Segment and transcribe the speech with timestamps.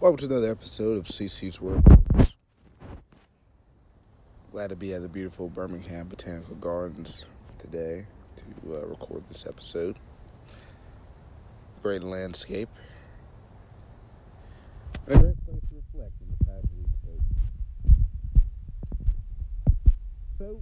[0.00, 1.82] Welcome to another episode of CC's World.
[4.52, 7.22] Glad to be at the beautiful Birmingham Botanical Gardens
[7.58, 8.06] today
[8.36, 9.96] to uh, record this episode.
[11.82, 12.68] Great landscape.
[15.08, 16.86] And a great place to reflect in the past week.
[20.38, 20.60] So,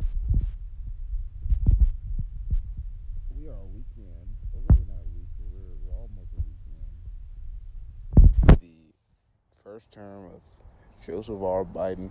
[9.67, 10.41] first term of
[11.05, 11.65] Joseph R.
[11.65, 12.11] Biden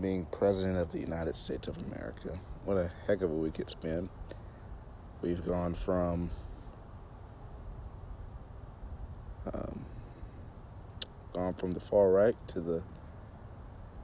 [0.00, 2.40] being president of the United States of America.
[2.64, 4.08] What a heck of a week it's been.
[5.20, 6.30] We've gone from
[9.52, 9.84] um,
[11.34, 12.82] gone from the far right to the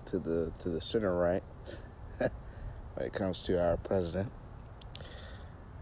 [0.04, 1.42] to the to the center right
[2.18, 4.30] when it comes to our president.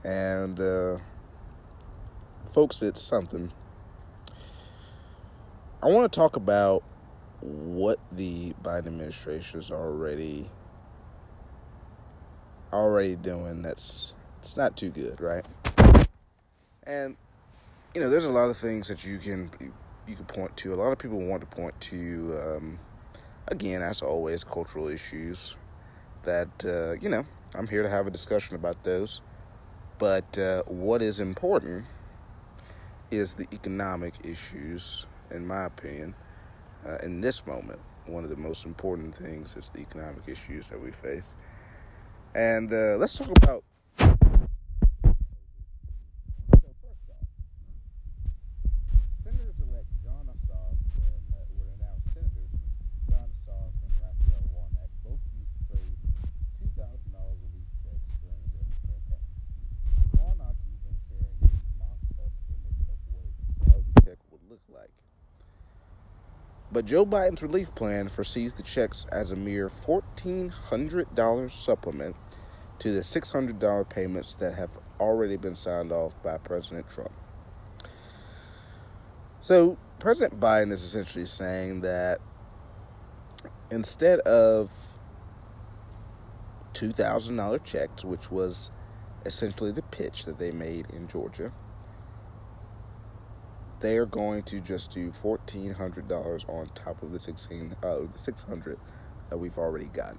[0.04, 0.98] And uh,
[2.52, 3.52] folks, it's something.
[5.80, 6.82] I want to talk about
[7.40, 10.50] what the Biden administration is already
[12.72, 15.46] already doing that's it's not too good, right?
[16.82, 17.16] And
[17.94, 20.74] you know, there's a lot of things that you can you, can point to.
[20.74, 22.78] A lot of people want to point to um,
[23.46, 25.54] again, as always, cultural issues
[26.24, 29.20] that uh, you know, I'm here to have a discussion about those.
[29.98, 31.84] But uh, what is important
[33.10, 36.14] is the economic issues, in my opinion,
[36.86, 37.80] uh, in this moment.
[38.06, 41.34] One of the most important things is the economic issues that we face.
[42.34, 43.64] And uh, let's talk about.
[43.98, 44.06] So
[46.80, 47.28] first off,
[49.24, 52.52] Senators-elect Jon Ossoff and uh, were announced senators
[53.10, 56.00] Jon Ossoff and Raphael Warnock both used the phrase
[56.60, 59.28] two thousand dollars a week checks during their campaign.
[60.16, 64.96] Warnock even sharing a mocked-up image of what a two thousand check would look like.
[66.78, 72.14] But Joe Biden's relief plan foresees the checks as a mere $1,400 supplement
[72.78, 77.10] to the $600 payments that have already been signed off by President Trump.
[79.40, 82.20] So, President Biden is essentially saying that
[83.72, 84.70] instead of
[86.74, 88.70] $2,000 checks, which was
[89.26, 91.50] essentially the pitch that they made in Georgia,
[93.80, 97.98] they are going to just do fourteen hundred dollars on top of the sixteen uh,
[98.12, 98.78] the six hundred
[99.30, 100.18] that we've already gotten.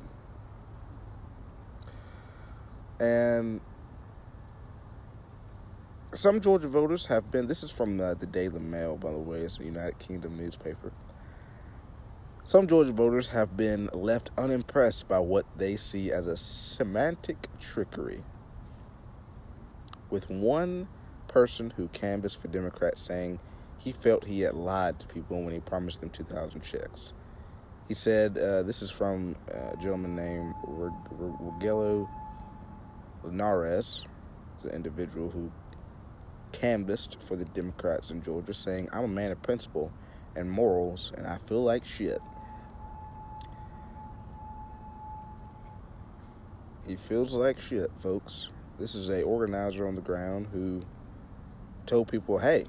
[3.00, 3.62] And
[6.14, 7.47] some Georgia voters have been.
[7.47, 9.40] This is from uh, the Daily Mail, by the way.
[9.40, 10.91] It's a United Kingdom newspaper.
[12.44, 18.24] Some Georgia voters have been left unimpressed by what they see as a semantic trickery.
[20.09, 20.88] With one
[21.28, 23.40] person who canvassed for Democrats saying
[23.79, 27.13] he felt he had lied to people when he promised them 2,000 checks.
[27.88, 32.07] He said, uh, this is from a gentleman named Rogelio
[33.23, 34.03] Linares,
[34.62, 35.51] the individual who
[36.51, 39.91] canvassed for the Democrats in Georgia, saying, I'm a man of principle
[40.35, 42.22] and morals, and I feel like shit.
[46.85, 48.50] He feels like shit, folks.
[48.78, 50.81] This is a organizer on the ground who
[51.85, 52.66] told people, hey,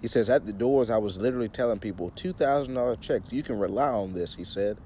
[0.00, 3.32] he says, at the doors, I was literally telling people $2,000 checks.
[3.32, 4.78] You can rely on this, he said.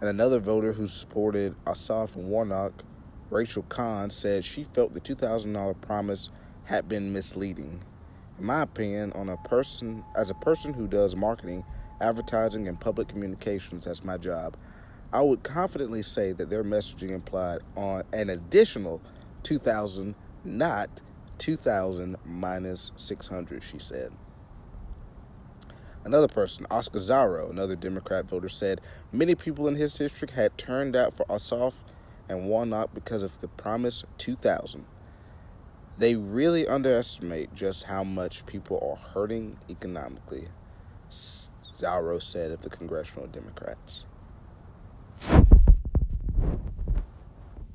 [0.00, 2.72] And another voter who supported and Warnock,
[3.30, 6.30] Rachel Kahn, said she felt the $2,000 promise
[6.64, 7.80] had been misleading.
[8.38, 11.64] In my opinion, on a person as a person who does marketing,
[12.00, 14.56] advertising, and public communications, that's my job.
[15.12, 19.00] I would confidently say that their messaging implied on an additional
[19.42, 20.14] 2,000,
[20.44, 20.88] not
[21.38, 24.12] 2,000 minus 600, she said.
[26.04, 28.80] Another person, Oscar Zaro, another Democrat voter, said
[29.12, 31.74] many people in his district had turned out for Ossoff
[32.28, 34.84] and Warnock because of the promised 2,000.
[35.98, 40.48] They really underestimate just how much people are hurting economically,
[41.10, 44.04] Zaro said of the congressional Democrats.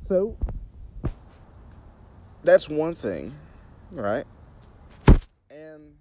[0.07, 0.38] So,
[2.44, 3.33] that's one thing
[4.01, 4.25] right?
[5.50, 5.94] And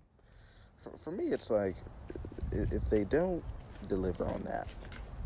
[0.83, 1.77] for, for me, it's like
[2.50, 3.43] if they don't
[3.89, 4.69] deliver on that,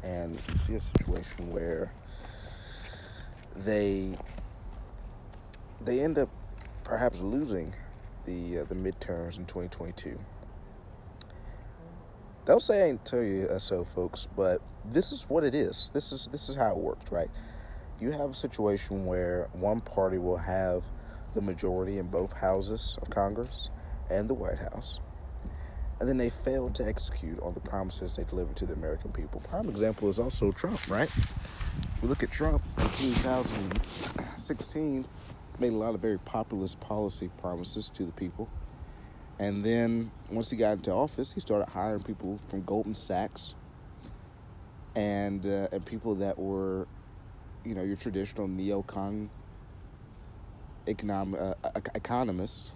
[0.02, 1.92] and you see a situation where
[3.64, 4.16] they
[5.84, 6.28] they end up
[6.84, 7.74] perhaps losing
[8.24, 10.18] the uh, the midterms in 2022.
[12.44, 15.90] Don't say I ain't tell you so, folks, but this is what it is.
[15.92, 17.30] This is this is how it works, right?
[18.00, 20.84] You have a situation where one party will have
[21.36, 23.68] the majority in both houses of Congress
[24.10, 24.98] and the White House.
[26.00, 29.40] and then they failed to execute on the promises they delivered to the American people.
[29.40, 31.10] Prime example is also Trump, right?
[32.02, 35.04] We look at Trump in 2016,
[35.58, 38.48] made a lot of very populist policy promises to the people.
[39.38, 43.54] And then once he got into office, he started hiring people from Goldman Sachs
[44.94, 46.86] and uh, and people that were,
[47.64, 49.28] you know, your traditional neocon
[50.88, 51.54] economic uh,
[51.94, 52.70] economists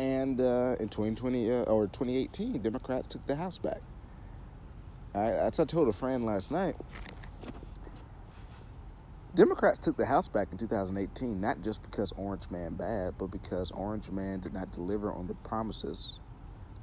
[0.00, 3.82] and uh, in 2020 uh, or 2018, Democrats took the House back.
[5.14, 6.74] All right, that's I told a friend last night.
[9.34, 13.70] Democrats took the House back in 2018, not just because Orange Man bad, but because
[13.72, 16.14] Orange Man did not deliver on the promises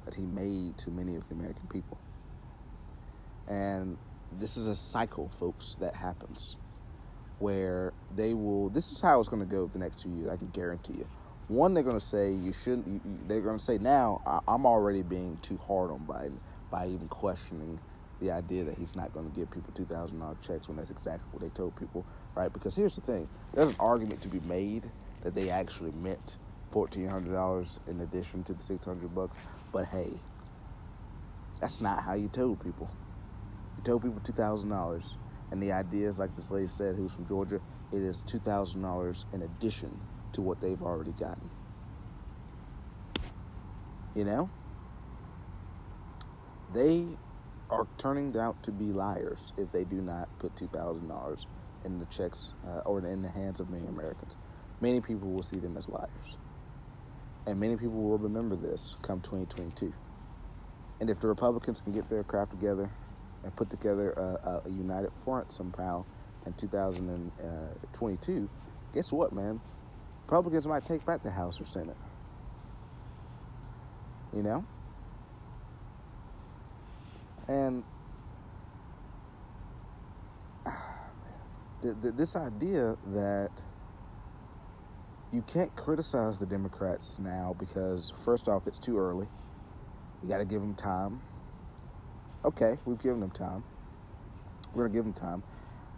[0.04, 1.98] that he made to many of the American people.
[3.48, 3.98] And
[4.38, 6.56] this is a cycle, folks, that happens
[7.38, 8.68] where they will.
[8.70, 10.28] This is how it's going to go the next two years.
[10.30, 11.06] I can guarantee you
[11.48, 15.02] one they're going to say you shouldn't they're going to say now I, am already
[15.02, 16.38] being too hard on biden
[16.70, 17.80] by even questioning
[18.20, 21.42] the idea that he's not going to give people $2000 checks when that's exactly what
[21.42, 22.04] they told people
[22.34, 24.84] right because here's the thing there's an argument to be made
[25.22, 26.36] that they actually meant
[26.72, 29.36] $1400 in addition to the 600 bucks
[29.72, 30.10] but hey
[31.60, 32.90] that's not how you told people
[33.78, 35.02] you told people $2000
[35.50, 37.60] and the idea is like this lady said who's from georgia
[37.92, 39.98] it is $2000 in addition
[40.32, 41.48] to what they've already gotten.
[44.14, 44.50] You know?
[46.74, 47.06] They
[47.70, 51.46] are turning out to be liars if they do not put $2,000
[51.84, 54.36] in the checks uh, or in the hands of many Americans.
[54.80, 56.36] Many people will see them as liars.
[57.46, 59.94] And many people will remember this come 2022.
[61.00, 62.90] And if the Republicans can get their crap together
[63.44, 66.04] and put together a, a united front somehow
[66.46, 69.60] in 2022, uh, guess what, man?
[70.26, 71.96] Republicans might take back the House or Senate.
[74.34, 74.64] You know?
[77.48, 77.82] And
[80.66, 80.82] ah,
[81.82, 83.50] the, the, this idea that
[85.32, 89.26] you can't criticize the Democrats now because, first off, it's too early.
[90.22, 91.20] You got to give them time.
[92.48, 93.62] Okay, we've given them time.
[94.72, 95.42] We're to give them time.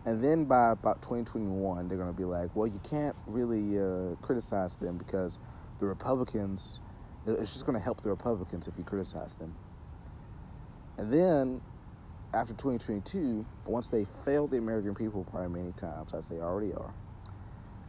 [0.04, 4.74] And then by about 2021, they're to be like, well, you can't really uh, criticize
[4.74, 5.38] them because
[5.78, 6.80] the Republicans,
[7.24, 9.54] it's just to help the Republicans if you criticize them.
[10.98, 11.60] And then
[12.34, 16.92] after 2022, once they fail the American people probably many times, as they already are,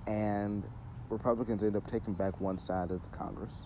[0.06, 0.64] and
[1.10, 3.66] Republicans end up taking back one side of the Congress,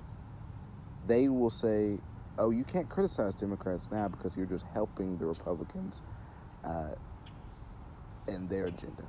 [1.06, 1.98] they will say,
[2.38, 6.04] oh, you can't criticize Democrats now because you're just helping the Republicans.
[6.64, 6.96] Uh,
[8.28, 9.04] and their agenda.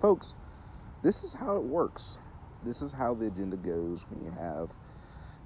[0.00, 0.32] Folks,
[1.02, 2.18] this is how it works.
[2.64, 4.70] This is how the agenda goes when you have,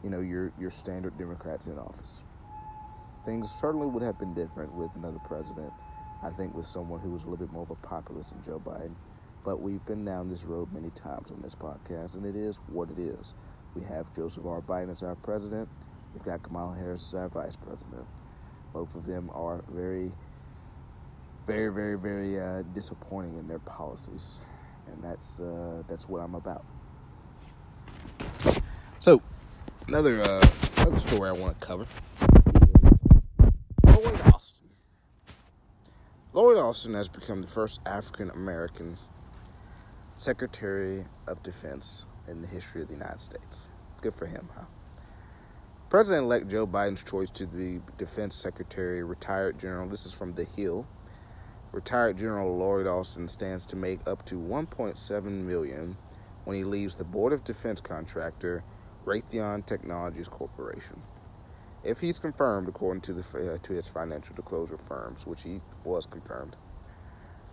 [0.03, 2.23] you know, your your standard Democrats in office.
[3.25, 5.73] Things certainly would have been different with another president.
[6.23, 8.61] I think with someone who was a little bit more of a populist than Joe
[8.65, 8.95] Biden.
[9.45, 12.91] But we've been down this road many times on this podcast, and it is what
[12.91, 13.35] it is.
[13.75, 14.61] We have Joseph R.
[14.61, 15.69] Biden as our president.
[16.15, 18.07] We've got Kamala Harris as our vice president.
[18.73, 20.11] Both of them are very
[21.51, 24.39] very, very, very uh, disappointing in their policies,
[24.87, 26.65] and that's uh, that's what I'm about.
[29.01, 29.21] So,
[29.89, 30.47] another uh,
[30.77, 31.87] another story I want to cover.
[33.85, 34.69] Lloyd Austin.
[36.33, 38.97] Lloyd Austin has become the first African American
[40.15, 43.69] Secretary of Defense in the history of the United States.
[44.01, 44.65] Good for him, huh?
[45.91, 50.45] President elect Joe Biden's choice to the Defense Secretary, retired General, this is from The
[50.45, 50.87] Hill,
[51.73, 55.97] Retired General Lloyd Austin stands to make up to 1.7 million
[56.45, 58.65] when he leaves the Board of Defense contractor
[59.07, 61.01] Raytheon Technologies Corporation.
[61.85, 66.07] If he's confirmed, according to the uh, to his financial disclosure firms, which he was
[66.07, 66.57] confirmed,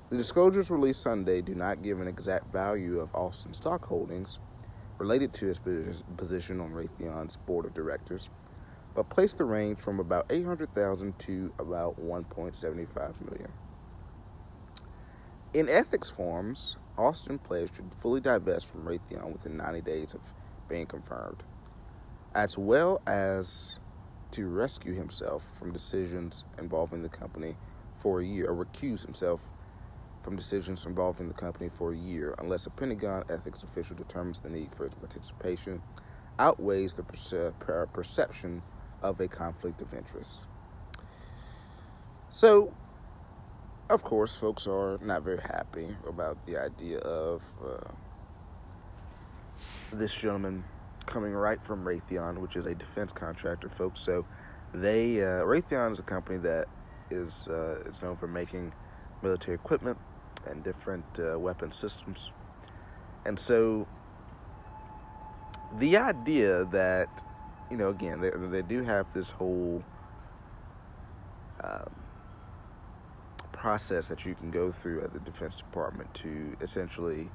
[0.10, 4.40] the disclosures released Sunday do not give an exact value of Austin's stock holdings
[4.98, 5.60] related to his
[6.18, 8.30] position on Raytheon's board of directors,
[8.96, 13.51] but placed the range from about 800,000 to about 1.75 million.
[15.54, 20.22] In ethics forms, Austin pledged to fully divest from Raytheon within 90 days of
[20.68, 21.44] being confirmed,
[22.34, 23.80] as well as
[24.32, 27.56] to rescue himself from decisions involving the company
[28.00, 29.48] for a year, or recuse himself
[30.28, 34.50] from decisions involving the company for a year, unless a Pentagon ethics official determines the
[34.50, 35.82] need for its participation
[36.38, 37.54] outweighs the perce-
[37.94, 38.62] perception
[39.02, 40.40] of a conflict of interest.
[42.30, 42.74] So,
[43.90, 47.90] of course, folks are not very happy about the idea of uh,
[49.94, 50.66] this gentleman
[51.06, 54.02] coming right from Raytheon, which is a defense contractor, folks.
[54.02, 54.26] So
[54.74, 56.68] they uh, Raytheon is a company that
[57.10, 58.74] is uh, is known for making
[59.24, 59.98] military equipment
[60.50, 62.32] and different uh, weapon systems.
[63.25, 63.88] And so
[65.80, 67.10] the idea that
[67.70, 69.84] you know again they, they do have this whole
[71.63, 71.89] um,
[73.51, 77.30] process that you can go through at the Defense Department to essentially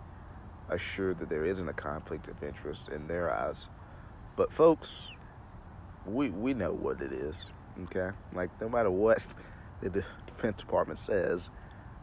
[0.68, 3.66] assure that there isn't a conflict of interest in their eyes.
[4.36, 5.02] But folks,
[6.06, 7.36] we we know what it is.
[7.84, 9.20] Okay, like no matter what
[9.82, 11.50] the Defense Department says,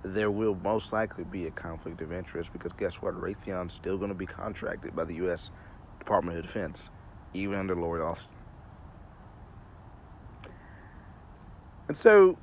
[0.04, 3.14] there will most likely be a conflict of interest because guess what?
[3.16, 5.50] Raytheon's still going to be contracted by the U.S.
[6.00, 6.90] Department of Defense,
[7.34, 8.30] even under Lloyd Austin.
[11.88, 12.38] And so,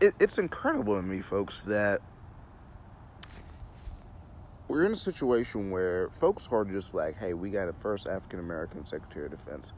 [0.00, 2.00] it, it's incredible to me, folks, that
[4.68, 8.40] we're in a situation where folks are just like, hey, we got a first African
[8.40, 9.72] American Secretary of Defense.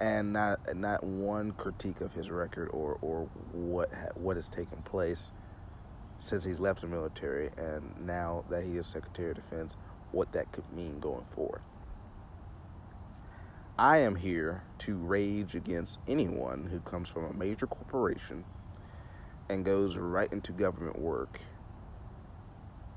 [0.00, 4.80] And not not one critique of his record or, or what ha- what has taken
[4.82, 5.32] place
[6.18, 9.76] since he's left the military, and now that he is Secretary of Defense,
[10.12, 11.60] what that could mean going forward.
[13.78, 18.44] I am here to rage against anyone who comes from a major corporation
[19.48, 21.40] and goes right into government work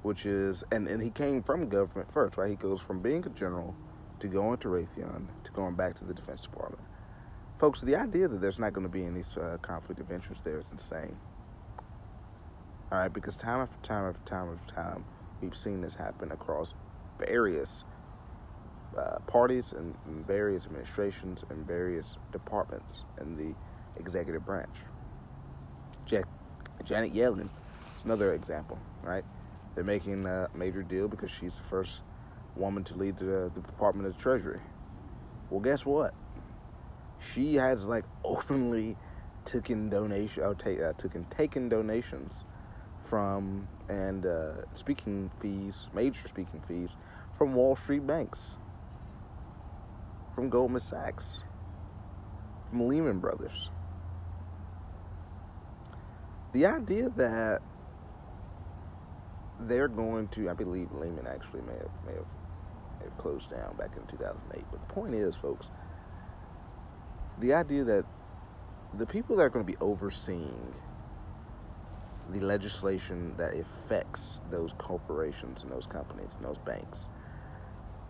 [0.02, 2.50] which is and, and he came from government first, right?
[2.50, 3.76] He goes from being a general
[4.20, 6.84] to going to Raytheon to going back to the Defense Department.
[7.60, 10.60] Folks, the idea that there's not going to be any uh, conflict of interest there
[10.60, 11.16] is insane.
[12.92, 15.06] All right, because time after time after time after time,
[15.40, 16.74] we've seen this happen across
[17.18, 17.86] various
[18.98, 23.56] uh, parties and, and various administrations and various departments in the
[23.98, 24.76] executive branch.
[26.06, 27.48] Janet Yellen
[27.96, 29.24] is another example, right?
[29.74, 32.02] They're making a major deal because she's the first
[32.58, 34.60] woman to lead the, the Department of the Treasury.
[35.50, 36.14] Well, guess what?
[37.20, 38.98] She has like openly
[39.46, 42.44] taken donation, oh, take, uh, taken taken donations
[43.12, 46.96] from and uh, speaking fees, major speaking fees
[47.38, 48.56] from Wall Street banks,
[50.34, 51.44] from Goldman Sachs,
[52.70, 53.70] from Lehman Brothers.
[56.54, 57.62] The idea that
[59.60, 60.50] they're going to.
[60.50, 62.26] I believe Lehman actually may have may have,
[63.00, 64.64] may have closed down back in 2008.
[64.72, 65.68] But the point is, folks,
[67.42, 68.06] the idea that
[68.94, 70.74] the people that are going to be overseeing
[72.30, 77.08] the legislation that affects those corporations and those companies and those banks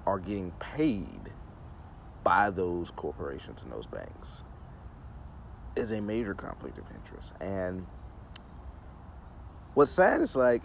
[0.05, 1.31] are getting paid
[2.23, 4.43] by those corporations and those banks
[5.75, 7.33] is a major conflict of interest.
[7.39, 7.85] And
[9.73, 10.63] what's sad is like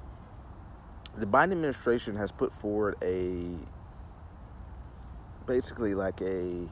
[1.17, 3.57] the Biden administration has put forward a
[5.47, 6.69] basically like a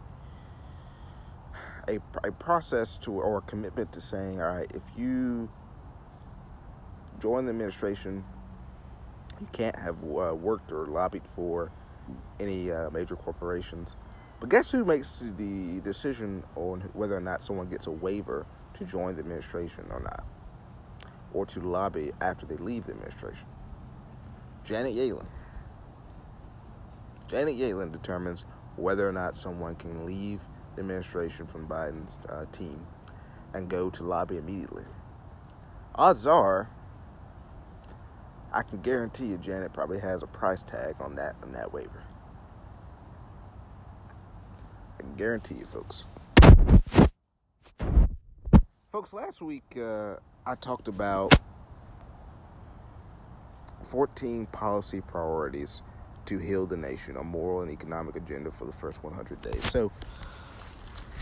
[1.88, 5.49] a, a process to or a commitment to saying, all right, if you
[7.21, 8.25] join the administration,
[9.40, 11.71] you can't have uh, worked or lobbied for
[12.38, 13.97] any uh, major corporations.
[14.40, 18.47] But guess who makes the decision on whether or not someone gets a waiver
[18.78, 20.25] to join the administration or not,
[21.33, 23.47] or to lobby after they leave the administration?
[24.64, 25.26] Janet Yellen.
[27.28, 28.44] Janet Yellen determines
[28.76, 30.40] whether or not someone can leave
[30.75, 32.87] the administration from Biden's uh, team
[33.54, 34.85] and go to lobby immediately.
[35.94, 36.68] Odds are,
[38.54, 42.04] I can guarantee you, Janet probably has a price tag on that on that waiver.
[44.96, 46.06] I can guarantee you, folks.
[48.92, 50.14] Folks, last week uh,
[50.46, 51.34] I talked about
[53.90, 55.82] 14 policy priorities
[56.26, 59.68] to heal the nation, a moral and economic agenda for the first 100 days.
[59.68, 59.90] So,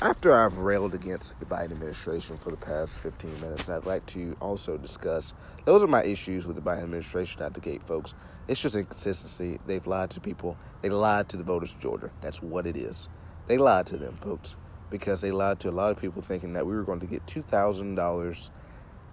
[0.02, 4.36] after I've railed against the Biden administration for the past 15 minutes, I'd like to
[4.40, 5.32] also discuss
[5.64, 8.12] those are my issues with the Biden administration out the gate, folks.
[8.48, 9.60] It's just inconsistency.
[9.64, 12.10] They've lied to people, they lied to the voters of Georgia.
[12.20, 13.08] That's what it is.
[13.46, 14.56] They lied to them, folks,
[14.90, 17.24] because they lied to a lot of people thinking that we were going to get
[17.26, 18.50] $2,000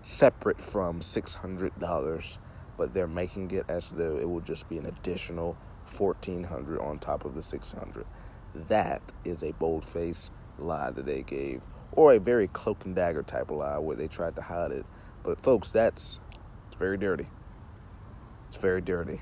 [0.02, 2.38] separate from $600
[2.78, 5.58] but they're making it as though it will just be an additional
[5.98, 8.06] 1400 on top of the 600
[8.56, 11.62] that is a bold-faced lie that they gave
[11.92, 14.86] or a very cloak and dagger type of lie where they tried to hide it.
[15.24, 16.20] But folks that's
[16.68, 17.28] it's very dirty.
[18.50, 19.22] It's very dirty.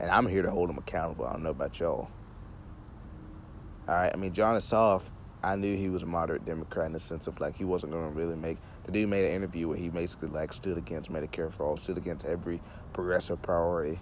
[0.00, 1.26] And i'm here to hold them accountable.
[1.26, 2.10] I don't know about y'all.
[3.88, 5.02] All right i mean jon Ossoff
[5.44, 8.08] I knew he was a moderate Democrat in the sense of like he wasn't going
[8.08, 8.58] to really make.
[8.84, 11.98] The dude made an interview where he basically like stood against Medicare for all, stood
[11.98, 12.60] against every
[12.92, 13.98] progressive priority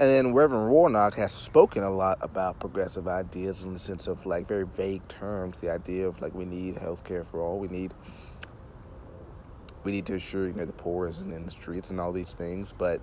[0.00, 4.24] And then Reverend Warnock has spoken a lot about progressive ideas in the sense of
[4.24, 5.58] like very vague terms.
[5.58, 7.58] The idea of like we need health care for all.
[7.58, 7.92] We need
[9.84, 12.30] we need to assure you know the poor isn't in the streets and all these
[12.30, 12.72] things.
[12.72, 13.02] But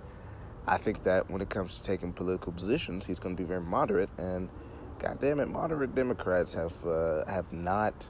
[0.66, 3.60] I think that when it comes to taking political positions, he's going to be very
[3.60, 4.10] moderate.
[4.18, 4.48] And
[4.98, 8.08] God damn it, moderate Democrats have uh, have not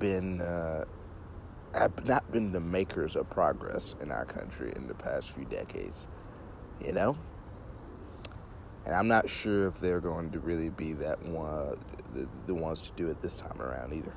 [0.00, 0.86] been uh,
[1.72, 6.08] have not been the makers of progress in our country in the past few decades.
[6.84, 7.16] You know,
[8.84, 11.78] and I'm not sure if they're going to really be that one,
[12.14, 14.12] the, the ones to do it this time around either.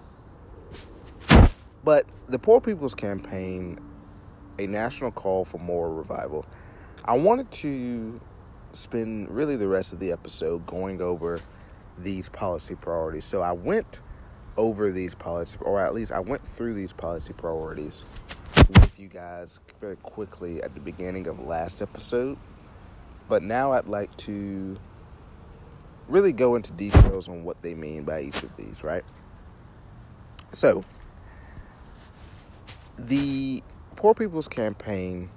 [1.84, 3.80] But the Poor People's Campaign,
[4.58, 6.46] a national call for moral revival.
[7.04, 8.20] I wanted to
[8.74, 11.40] spend really the rest of the episode going over
[12.00, 13.26] these policy priorities.
[13.26, 14.02] So I went
[14.58, 18.04] over these policy, or at least I went through these policy priorities
[18.70, 22.38] with you guys very quickly at the beginning of last episode.
[23.28, 24.78] But now I'd like to
[26.08, 29.04] really go into details on what they mean by each of these, right?
[30.54, 30.84] So,
[32.98, 33.64] the
[33.96, 35.30] Poor People's Campaign,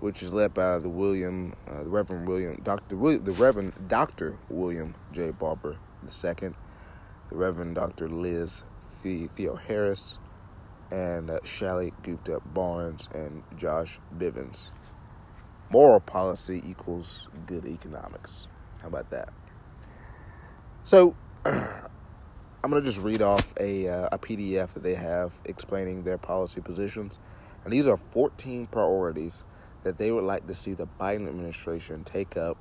[0.00, 4.94] which is led by the William, uh, the Reverend William, Doctor, the Reverend Doctor William
[5.12, 5.30] J.
[5.30, 6.34] Barber II,
[7.30, 8.62] the Reverend Doctor Liz
[9.02, 10.18] Theoharis,
[10.90, 14.70] and uh, Shailly Gupta Barnes and Josh Bivens
[15.70, 18.46] moral policy equals good economics.
[18.80, 19.32] How about that?
[20.84, 26.04] So, I'm going to just read off a, uh, a PDF that they have explaining
[26.04, 27.18] their policy positions.
[27.64, 29.42] And these are 14 priorities
[29.82, 32.56] that they would like to see the Biden administration take up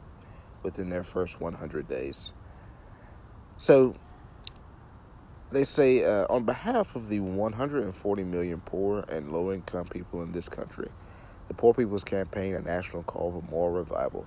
[0.63, 2.33] within their first 100 days.
[3.57, 3.95] So,
[5.51, 10.31] they say uh, on behalf of the 140 million poor and low income people in
[10.31, 10.89] this country,
[11.47, 14.25] the Poor People's Campaign, a national call for moral revival,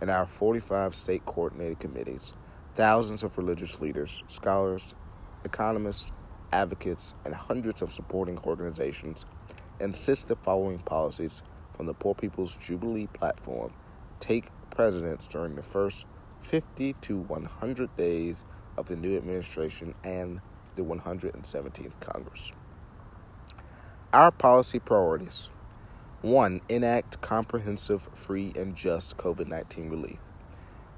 [0.00, 2.32] and our 45 state coordinated committees,
[2.76, 4.94] thousands of religious leaders, scholars,
[5.44, 6.10] economists,
[6.52, 9.24] advocates, and hundreds of supporting organizations
[9.80, 11.42] insist the following policies
[11.76, 13.72] from the Poor People's Jubilee platform
[14.20, 16.06] take precedence during the first
[16.42, 18.44] 50 to 100 days
[18.76, 20.40] of the new administration and
[20.76, 22.52] the 117th Congress.
[24.12, 25.48] Our policy priorities
[26.22, 30.18] one, enact comprehensive, free, and just COVID 19 relief.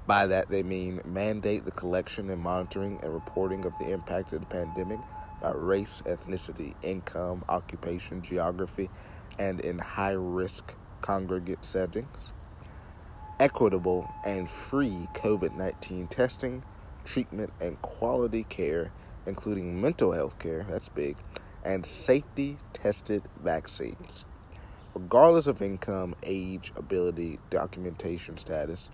[0.05, 4.41] By that, they mean mandate the collection and monitoring and reporting of the impact of
[4.41, 4.99] the pandemic
[5.41, 8.89] by race, ethnicity, income, occupation, geography,
[9.39, 12.29] and in high risk congregate settings.
[13.39, 16.65] Equitable and free COVID 19 testing,
[17.05, 18.91] treatment, and quality care,
[19.25, 21.15] including mental health care, that's big,
[21.63, 24.25] and safety tested vaccines
[24.93, 28.89] regardless of income, age, ability, documentation status,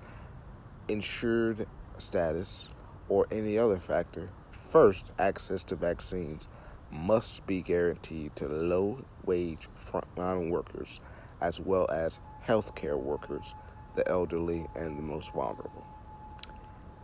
[0.88, 2.68] insured status,
[3.10, 4.30] or any other factor,
[4.72, 6.48] first access to vaccines
[6.92, 11.00] must be guaranteed to low wage frontline workers
[11.42, 13.54] as well as healthcare workers,
[13.96, 15.86] the elderly, and the most vulnerable.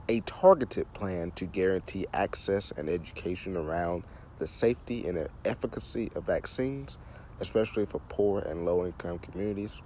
[0.08, 4.04] A targeted plan to guarantee access and education around
[4.40, 6.98] the safety and efficacy of vaccines
[7.40, 9.82] especially for poor and low income communities.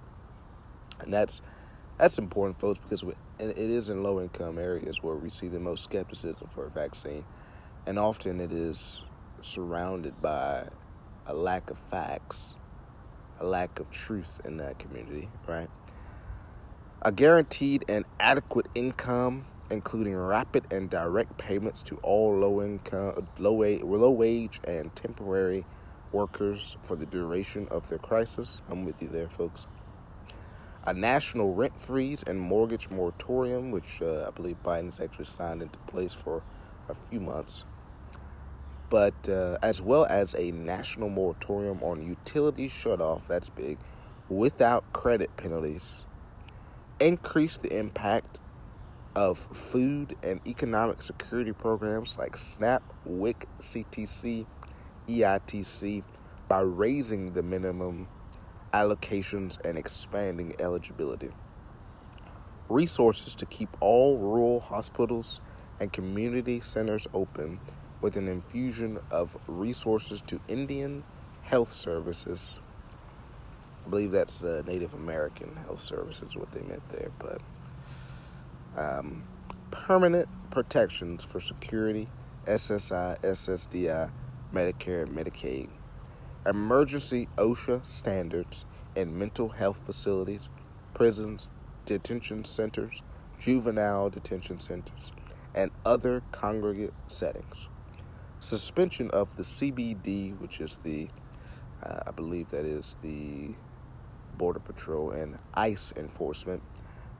[0.99, 1.41] And that's
[1.97, 3.03] that's important, folks, because
[3.39, 7.25] it is in low income areas where we see the most skepticism for a vaccine,
[7.85, 9.01] and often it is
[9.41, 10.67] surrounded by
[11.25, 12.55] a lack of facts,
[13.39, 15.69] a lack of truth in that community, right?
[17.01, 23.55] A guaranteed and adequate income, including rapid and direct payments to all low income, low
[23.55, 25.65] low wage and temporary
[26.11, 28.57] workers for the duration of their crisis.
[28.69, 29.65] I'm with you there, folks.
[30.85, 35.77] A national rent freeze and mortgage moratorium, which uh, I believe Biden's actually signed into
[35.79, 36.41] place for
[36.87, 37.63] a few months.
[38.89, 43.77] But uh, as well as a national moratorium on utility shutoff, that's big,
[44.29, 46.05] without credit penalties.
[46.99, 48.39] Increase the impact
[49.15, 54.45] of food and economic security programs like SNAP, WIC, CTC,
[55.09, 56.03] EITC
[56.47, 58.07] by raising the minimum
[58.73, 61.31] allocations and expanding eligibility.
[62.69, 65.41] Resources to keep all rural hospitals
[65.79, 67.59] and community centers open
[68.01, 71.03] with an infusion of resources to Indian
[71.41, 72.59] health services.
[73.85, 77.41] I believe that's uh, Native American health services, what they meant there, but
[78.77, 79.23] um,
[79.71, 82.07] permanent protections for security,
[82.45, 84.11] SSI, SSDI,
[84.53, 85.69] Medicare and Medicaid,
[86.45, 90.49] emergency OSHA standards in mental health facilities,
[90.93, 91.47] prisons,
[91.85, 93.01] detention centers,
[93.37, 95.11] juvenile detention centers,
[95.53, 97.67] and other congregate settings.
[98.39, 101.09] Suspension of the CBP, which is the,
[101.83, 103.53] uh, I believe that is the
[104.37, 106.63] Border Patrol and ICE enforcement,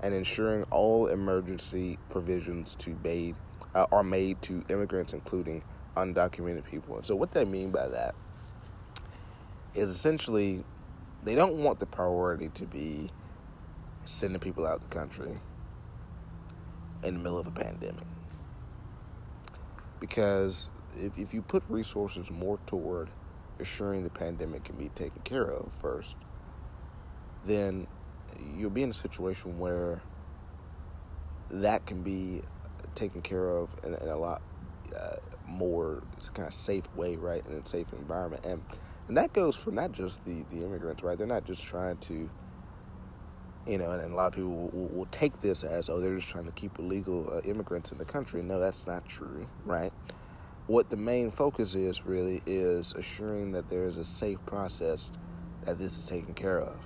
[0.01, 3.35] and ensuring all emergency provisions to made,
[3.75, 5.61] uh, are made to immigrants, including
[6.05, 6.97] undocumented people.
[6.97, 8.15] And so, what they mean by that
[9.73, 10.63] is essentially
[11.23, 13.09] they don't want the priority to be
[14.05, 15.37] sending people out of the country
[17.03, 18.05] in the middle of a pandemic.
[19.99, 23.09] Because if, if you put resources more toward
[23.59, 26.15] assuring the pandemic can be taken care of first,
[27.45, 27.87] then
[28.57, 30.01] you'll be in a situation where
[31.51, 32.41] that can be
[32.95, 34.41] taken care of in, in a lot
[34.97, 35.15] uh,
[35.49, 38.45] more kind of safe way, right, in a safe environment.
[38.45, 38.61] And
[39.09, 41.17] and that goes for not just the, the immigrants, right?
[41.17, 42.29] They're not just trying to,
[43.65, 45.99] you know, and, and a lot of people will, will, will, take this as, oh,
[45.99, 48.43] they're just trying to keep illegal uh, immigrants in the country.
[48.43, 49.91] No, that's not true, right?
[50.67, 55.09] What the main focus is really is assuring that there is a safe process
[55.63, 56.79] that this is taken care of.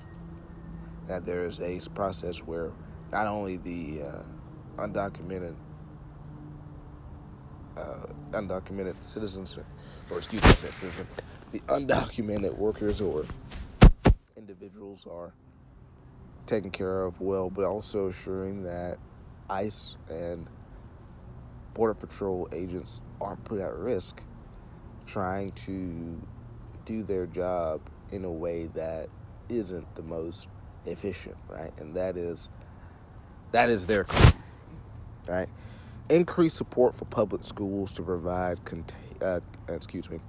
[1.09, 2.71] That there is a process where
[3.11, 4.23] not only the uh,
[4.77, 5.55] undocumented
[7.75, 9.57] uh, undocumented citizens,
[10.11, 11.07] or, excuse me, citizens,
[11.51, 13.25] the undocumented workers or
[14.35, 15.33] individuals are
[16.45, 18.97] taken care of well, but also assuring that
[19.49, 20.47] ICE and
[21.73, 24.21] Border Patrol agents aren't put at risk
[25.05, 26.21] trying to
[26.85, 29.09] do their job in a way that
[29.49, 30.47] isn't the most
[30.85, 31.71] efficient, right?
[31.77, 32.49] And that is
[33.51, 34.43] that is their claim,
[35.27, 35.49] right?
[36.09, 38.59] Increase support for public schools to provide,
[39.21, 39.39] uh,
[39.69, 40.19] excuse me,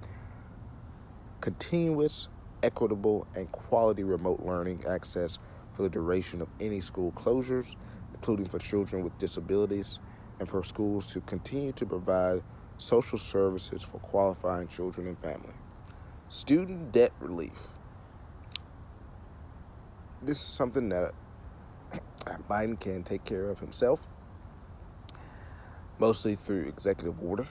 [1.41, 2.29] continuous,
[2.63, 5.37] equitable, and quality remote learning access
[5.73, 7.75] for the duration of any school closures,
[8.13, 9.99] including for children with disabilities,
[10.39, 12.41] and for schools to continue to provide
[12.77, 15.53] social services for qualifying children and family.
[16.29, 17.67] Student debt relief.
[20.21, 21.11] This is something that
[22.49, 24.07] Biden can take care of himself,
[25.99, 27.45] mostly through executive order.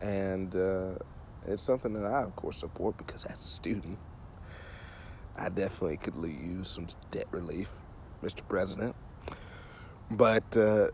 [0.00, 0.94] And uh,
[1.46, 3.98] it's something that I, of course, support because as a student,
[5.36, 7.70] I definitely could use some debt relief,
[8.22, 8.46] Mr.
[8.48, 8.94] President.
[10.10, 10.88] But, uh,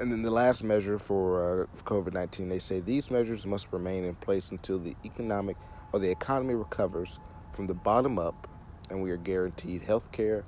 [0.00, 4.04] and then the last measure for uh, COVID 19, they say these measures must remain
[4.04, 5.56] in place until the economic
[5.92, 7.18] or the economy recovers
[7.52, 8.48] from the bottom up
[8.90, 10.44] and we are guaranteed health care,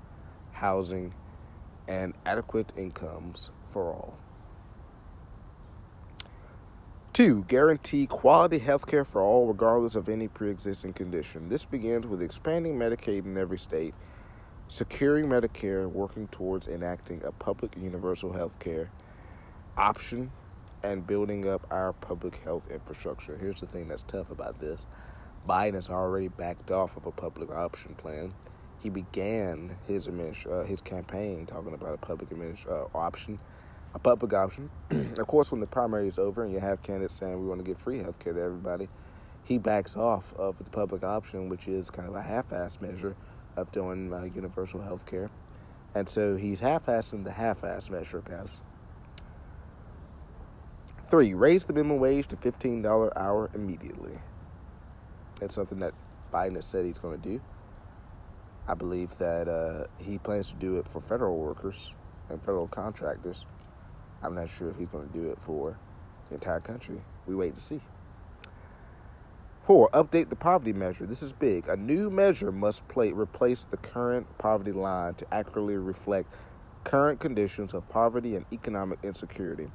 [0.53, 1.15] housing,
[1.89, 4.19] and adequate incomes for all.
[7.15, 11.49] Two, guarantee quality health care for all, regardless of any pre existing condition.
[11.49, 13.95] This begins with expanding Medicaid in every state,
[14.67, 18.91] securing Medicare, working towards enacting a public universal health care
[19.77, 20.33] option,
[20.83, 23.37] and building up our public health infrastructure.
[23.37, 24.85] Here's the thing that's tough about this
[25.49, 28.35] Biden has already backed off of a public option plan.
[28.83, 32.31] He began his, uh, his campaign talking about a public
[32.69, 33.39] uh, option
[33.95, 34.71] a public option.
[34.91, 37.65] of course, when the primary is over and you have candidates saying we want to
[37.65, 38.89] give free health care to everybody,
[39.45, 43.15] he backs off of the public option, which is kind of a half-assed measure
[43.57, 45.31] of doing uh, universal health care.
[45.95, 48.59] And so he's half-assing the half-assed measure, guys.
[51.07, 54.19] Three, raise the minimum wage to $15 an hour immediately.
[55.39, 55.93] That's something that
[56.33, 57.41] Biden has said he's going to do.
[58.67, 61.93] I believe that uh, he plans to do it for federal workers
[62.31, 63.45] and federal contractors.
[64.25, 65.79] I'm not sure if he's going to do it for
[66.29, 67.01] the entire country.
[67.27, 67.81] We wait to see.
[69.61, 71.07] Four, update the poverty measure.
[71.07, 71.69] This is big.
[71.69, 76.29] A new measure must play, replace the current poverty line to accurately reflect
[76.85, 79.71] current conditions of poverty and economic insecurity.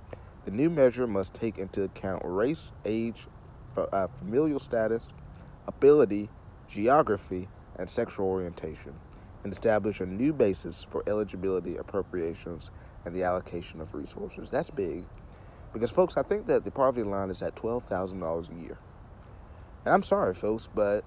[0.45, 3.25] The new measure must take into account race, age,
[3.77, 5.09] uh, familial status,
[5.67, 6.29] ability,
[6.67, 8.93] geography, and sexual orientation,
[9.43, 12.71] and establish a new basis for eligibility appropriations
[13.05, 14.49] and the allocation of resources.
[14.51, 15.05] That's big
[15.73, 18.77] because, folks, I think that the poverty line is at $12,000 a year.
[19.85, 21.03] And I'm sorry, folks, but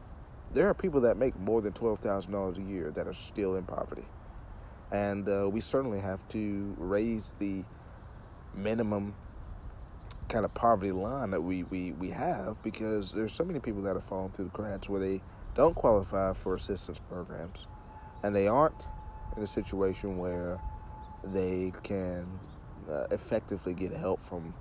[0.52, 4.04] there are people that make more than $12,000 a year that are still in poverty.
[4.90, 7.64] And uh, we certainly have to raise the
[8.54, 9.14] minimum
[10.28, 13.96] kind of poverty line that we, we, we have because there's so many people that
[13.96, 15.20] are falling through the cracks where they
[15.54, 17.66] don't qualify for assistance programs
[18.22, 18.88] and they aren't
[19.36, 20.58] in a situation where
[21.24, 22.26] they can
[22.90, 24.54] uh, effectively get help from,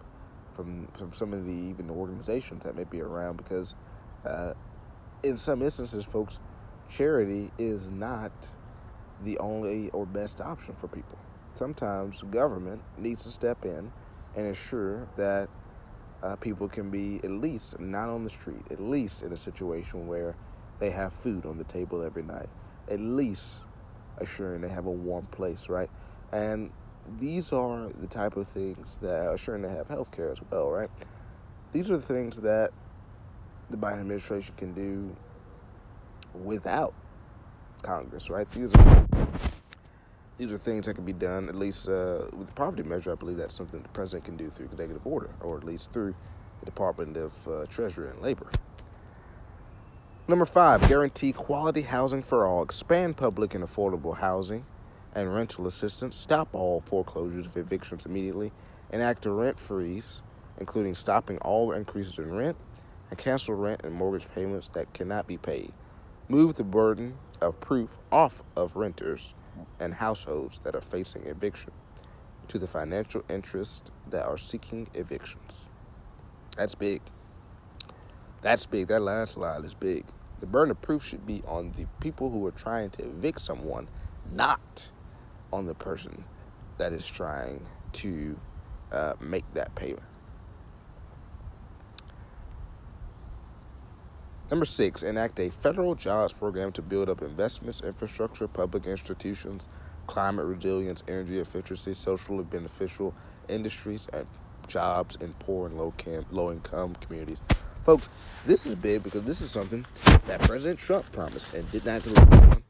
[0.54, 3.76] from from some of the even organizations that may be around because
[4.26, 4.54] uh,
[5.24, 6.40] in some instances, folks,
[6.90, 8.32] charity is not
[9.24, 11.18] the only or best option for people.
[11.54, 13.92] sometimes government needs to step in
[14.36, 15.50] and ensure that
[16.24, 20.08] uh, people can be at least not on the street, at least in a situation
[20.08, 20.36] where
[20.80, 22.50] they have food on the table every night,
[22.90, 23.62] at least
[24.20, 25.90] assuring they have a warm place, right?
[26.32, 26.72] And
[27.20, 30.70] these are the type of things that are assuring they have health care as well,
[30.70, 30.90] right?
[31.72, 32.72] These are the things that
[33.70, 35.16] the Biden administration can do
[36.44, 36.94] without
[37.82, 38.50] Congress, right?
[38.52, 39.08] These are
[40.38, 43.12] these are things that can be done, at least uh, with the poverty measure.
[43.12, 46.16] I believe that's something the president can do through executive order, or at least through
[46.60, 48.50] the Department of uh, Treasury and Labor.
[50.28, 54.66] Number five, guarantee quality housing for all, expand public and affordable housing
[55.16, 58.52] and rental assistance, stop all foreclosures of evictions immediately,
[58.92, 60.22] enact a rent freeze,
[60.60, 62.58] including stopping all increases in rent,
[63.10, 65.72] and cancel rent and mortgage payments that cannot be paid.
[66.30, 69.34] Move the burden of proof off of renters
[69.80, 71.72] and households that are facing eviction
[72.48, 75.68] to the financial interests that are seeking evictions.
[76.58, 77.02] That's big.
[78.42, 78.88] That's big.
[78.88, 80.06] That last slide is big.
[80.40, 83.88] The burden of proof should be on the people who are trying to evict someone,
[84.32, 84.92] not
[85.54, 86.24] on the person
[86.78, 88.38] that is trying to
[88.92, 90.04] uh, make that payment.
[94.50, 99.70] Number six, enact a federal jobs program to build up investments, infrastructure, public institutions,
[100.08, 103.16] climate resilience, energy efficiency, socially beneficial
[103.48, 104.28] industries, and
[104.68, 107.44] jobs in poor and low, cam- low income communities.
[107.86, 108.10] Folks,
[108.46, 109.86] this is big because this is something
[110.28, 112.64] that President Trump promised and did not deliver on.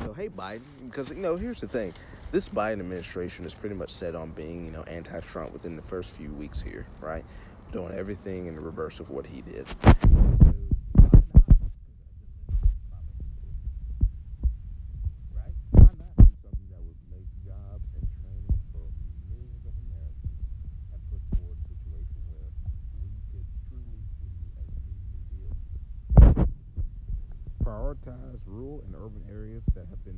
[0.00, 1.92] So, hey, Biden, because, you know, here's the thing.
[2.30, 5.82] This Biden administration is pretty much set on being, you know, anti Trump within the
[5.82, 7.24] first few weeks here, right?
[7.72, 9.66] Doing everything in the reverse of what he did.
[27.64, 30.16] prioritize rural and urban areas that have been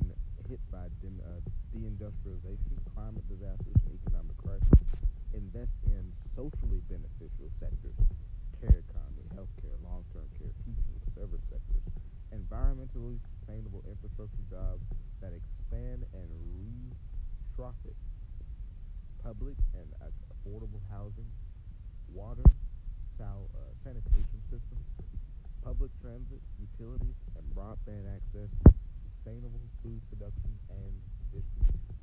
[0.51, 1.39] hit by de- uh,
[1.71, 4.83] deindustrialization, climate disasters, and economic crisis.
[5.31, 7.95] Invest in socially beneficial sectors,
[8.59, 11.87] care economy, healthcare, long-term care, teaching, service sectors,
[12.35, 14.83] environmentally sustainable infrastructure jobs
[15.23, 16.27] that expand and
[16.59, 17.95] re-traffic
[19.23, 21.29] public and uh, affordable housing,
[22.13, 22.43] water,
[23.19, 24.87] sal- uh, sanitation systems,
[25.63, 28.51] public transit, utilities, and broadband access,
[29.31, 30.91] sustainable food production and
[31.31, 31.95] distribution.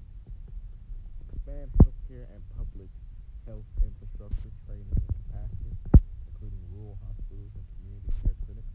[1.28, 2.88] Expand healthcare and public
[3.44, 5.76] health infrastructure, training and capacity,
[6.32, 8.72] including rural hospitals and community care clinics,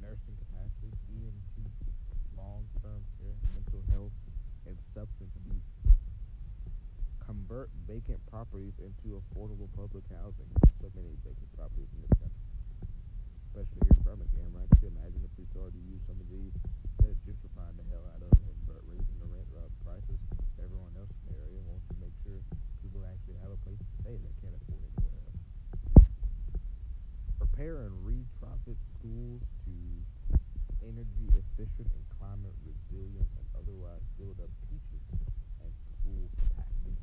[0.00, 0.88] nursing capacity,
[1.20, 1.68] EMT,
[2.32, 4.16] long-term care, mental health,
[4.64, 5.68] and substance abuse.
[7.20, 10.48] Convert vacant properties into affordable public housing.
[10.80, 12.40] So many vacant properties in this country
[13.52, 14.64] especially here in Birmingham, right?
[14.80, 16.56] Could you imagine if we started to use some of these
[17.08, 20.20] of gentrifying the hell out of them and raising the rent uh, prices
[20.62, 22.38] everyone else in the area wants to make sure
[22.80, 25.42] people actually have a place to stay that can't afford anywhere else.
[27.42, 29.74] Prepare and retrofit schools to
[30.86, 35.02] energy efficient and climate resilient and otherwise build up teaching
[35.62, 36.94] and school capacity.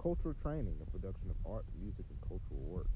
[0.00, 2.88] Cultural training and production of art, music, and cultural work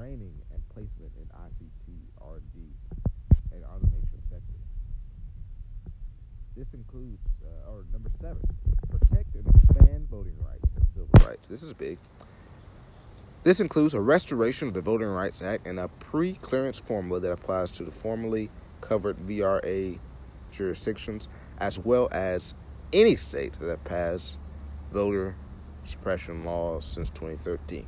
[0.00, 2.56] training and placement in ICT, R&D,
[3.52, 4.19] and automation.
[6.60, 8.42] This includes, uh, or number seven,
[8.90, 11.48] protect and expand voting rights and civil rights.
[11.48, 11.96] This is big.
[13.44, 17.70] This includes a restoration of the Voting Rights Act and a pre-clearance formula that applies
[17.70, 18.50] to the formerly
[18.82, 19.98] covered VRA
[20.52, 22.52] jurisdictions, as well as
[22.92, 24.36] any states that have passed
[24.92, 25.36] voter
[25.84, 27.86] suppression laws since 2013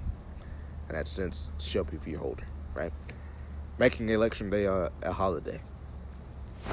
[0.88, 2.14] and that's since Shelby v.
[2.14, 2.92] Holder, right?
[3.76, 5.61] Making election day a, a holiday.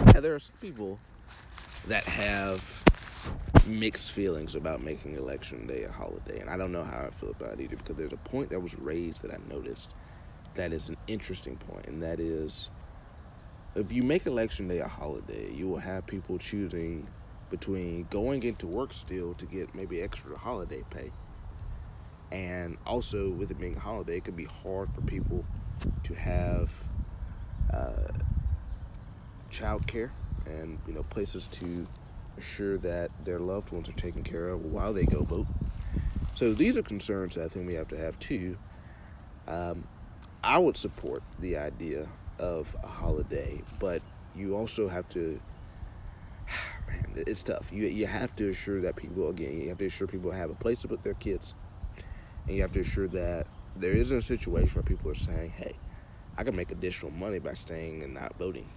[0.06, 0.98] Now, there are some people
[1.88, 2.84] that have
[3.68, 7.32] mixed feelings about making election day a holiday, and I don't know how I feel
[7.32, 9.94] about it either because there's a point that was raised that I noticed
[10.56, 12.70] that is an interesting point, and that is
[13.76, 17.08] if you make election day a holiday, you will have people choosing
[17.50, 21.12] between going into work still to get maybe extra holiday pay
[22.32, 25.44] and also with it being a holiday it can be hard for people
[26.04, 26.70] to have
[27.74, 28.12] uh,
[29.52, 30.12] childcare
[30.50, 31.88] and you know places to
[32.38, 35.48] assure that their loved ones are taken care of while they go vote
[36.36, 38.58] so these are concerns that i think we have to have too
[39.48, 39.84] um,
[40.44, 42.08] i would support the idea
[42.40, 44.02] of a holiday but
[44.36, 45.40] you also have to
[46.88, 47.72] man, it's tough.
[47.72, 50.56] You you have to assure that people again, you have to assure people have a
[50.56, 51.54] place to put their kids,
[52.48, 55.76] and you have to assure that there isn't a situation where people are saying, "Hey,
[56.38, 58.70] I can make additional money by staying and not voting.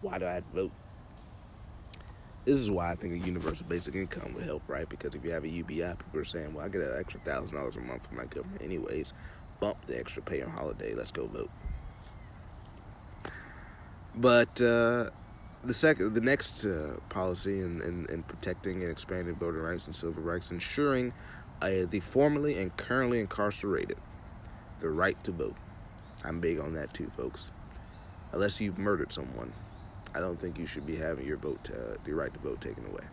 [0.00, 0.72] Why do I vote?"
[2.44, 4.88] This is why I think a universal basic income would help, right?
[4.88, 7.56] Because if you have a UBI, people are saying, "Well, I get an extra thousand
[7.56, 9.12] dollars a month from my government, anyways.
[9.60, 10.94] Bump the extra pay on holiday.
[10.94, 11.50] Let's go vote."
[14.16, 15.10] But uh,
[15.64, 19.94] the second, the next uh, policy in, in, in, protecting and expanding voting rights and
[19.94, 21.12] civil rights, ensuring
[21.62, 23.96] uh, the formerly and currently incarcerated
[24.80, 25.56] the right to vote.
[26.24, 27.50] I'm big on that too, folks.
[28.32, 29.52] Unless you've murdered someone,
[30.14, 32.86] I don't think you should be having your vote, uh, the right to vote, taken
[32.86, 33.04] away.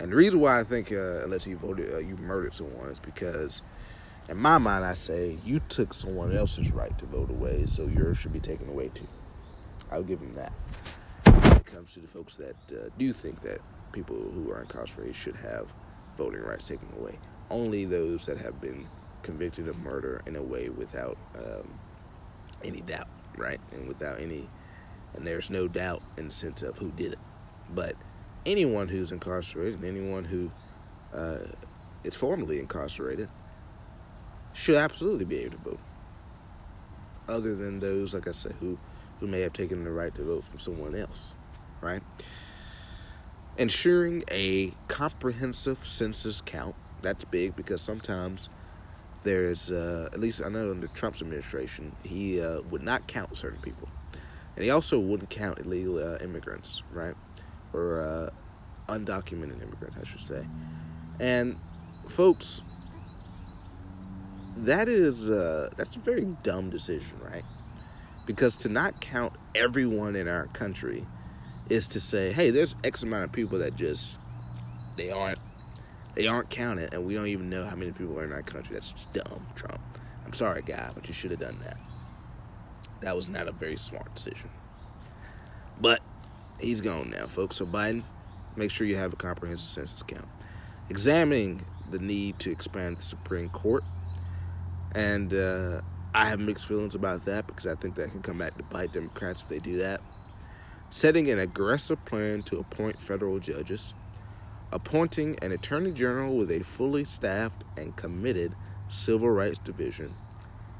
[0.00, 2.98] And the reason why I think uh, unless you voted, uh, you murdered someone is
[2.98, 3.62] because,
[4.28, 8.18] in my mind, I say you took someone else's right to vote away, so yours
[8.18, 9.06] should be taken away too.
[9.90, 10.52] I'll give them that.
[11.26, 13.60] When it comes to the folks that uh, do think that
[13.92, 15.68] people who are incarcerated should have
[16.16, 17.18] voting rights taken away,
[17.50, 18.86] only those that have been
[19.22, 21.68] convicted of murder in a way without um,
[22.62, 24.48] any doubt, right, and without any,
[25.14, 27.18] and there's no doubt in the sense of who did it.
[27.74, 27.94] But
[28.44, 30.50] anyone who's incarcerated, anyone who
[31.12, 31.38] uh,
[32.02, 33.28] is formally incarcerated,
[34.52, 35.80] should absolutely be able to vote.
[37.28, 38.78] Other than those, like I said, who
[39.20, 41.34] who may have taken the right to vote from someone else,
[41.80, 42.02] right?
[43.56, 46.74] Ensuring a comprehensive census count.
[47.00, 48.48] That's big because sometimes
[49.22, 53.60] there's, uh, at least I know under Trump's administration, he uh, would not count certain
[53.60, 53.88] people.
[54.56, 57.14] And he also wouldn't count illegal uh, immigrants, right?
[57.72, 60.46] Or uh, undocumented immigrants, I should say.
[61.18, 61.56] And
[62.08, 62.62] folks,
[64.58, 67.44] that is uh, that's a very dumb decision, right?
[68.26, 71.06] Because to not count everyone in our country
[71.68, 74.18] is to say, hey, there's X amount of people that just
[74.96, 75.38] they aren't
[76.14, 78.74] they aren't counted, and we don't even know how many people are in our country.
[78.74, 79.80] That's just dumb, Trump.
[80.24, 81.78] I'm sorry, guy, but you should have done that.
[83.04, 84.48] That was not a very smart decision.
[85.78, 86.00] But
[86.58, 87.56] he's gone now, folks.
[87.56, 88.02] So Biden,
[88.56, 90.26] make sure you have a comprehensive census count.
[90.88, 93.84] Examining the need to expand the Supreme Court,
[94.94, 95.82] and uh,
[96.14, 98.94] I have mixed feelings about that because I think that can come back to bite
[98.94, 100.00] Democrats if they do that.
[100.88, 103.92] Setting an aggressive plan to appoint federal judges,
[104.72, 108.54] appointing an attorney general with a fully staffed and committed
[108.88, 110.14] civil rights division.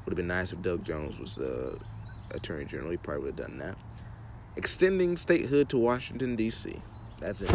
[0.05, 1.77] Would have been nice if Doug Jones was the
[2.31, 2.91] attorney general.
[2.91, 3.77] He probably would have done that.
[4.55, 6.81] Extending statehood to Washington, D.C.
[7.19, 7.49] That's it.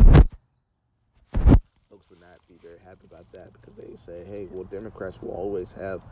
[1.91, 5.31] Folks would not be very happy about that because they say, hey, well, Democrats will
[5.31, 6.03] always have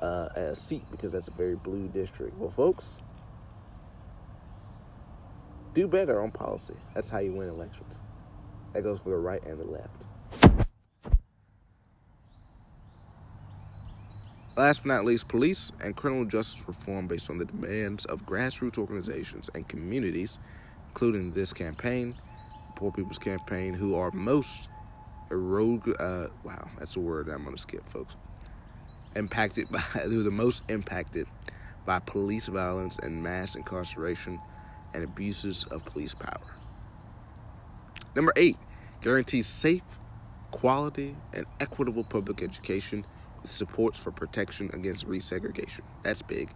[0.00, 2.36] uh, a seat because that's a very blue district.
[2.38, 2.98] Well, folks,
[5.74, 6.74] do better on policy.
[6.94, 7.96] That's how you win elections.
[8.72, 10.65] That goes for the right and the left.
[14.56, 18.78] Last but not least, police and criminal justice reform based on the demands of grassroots
[18.78, 20.38] organizations and communities,
[20.88, 22.14] including this campaign,
[22.74, 24.68] Poor People's Campaign, who are most
[25.30, 25.88] erode.
[26.00, 28.16] Uh, wow, that's a word I'm to skip, folks
[29.16, 31.26] impacted by they were the most impacted
[31.84, 34.40] by police violence and mass incarceration
[34.94, 36.54] and abuses of police power.
[38.14, 38.56] Number eight,
[39.02, 39.82] guarantees safe,
[40.50, 43.04] quality, and equitable public education
[43.48, 45.80] supports for protection against resegregation.
[46.02, 46.50] That's big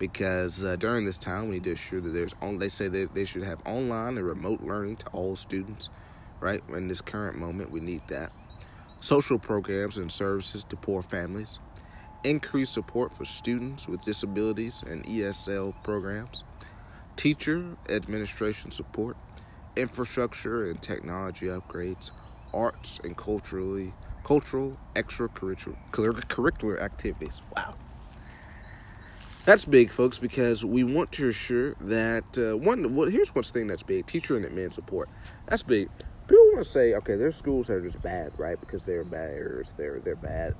[0.00, 2.58] because uh, during this time we need to ensure that there's on.
[2.58, 5.90] They say that they should have online and remote learning to all students.
[6.40, 8.32] Right in this current moment, we need that
[8.98, 11.58] social programs and services to poor families,
[12.24, 16.44] increased support for students with disabilities and ESL programs,
[17.16, 19.18] teacher administration support,
[19.76, 22.10] infrastructure and technology upgrades,
[22.54, 23.92] arts and culturally
[24.24, 27.40] cultural extracurricular activities.
[27.56, 27.74] Wow.
[29.44, 32.94] That's big, folks, because we want to assure that uh, one.
[32.94, 35.08] Well, here's one thing that's big: teacher and admin support.
[35.46, 35.88] That's big
[36.30, 38.58] people want to say, okay, there's schools that are just bad, right?
[38.58, 40.54] Because they're bad, they're they're bad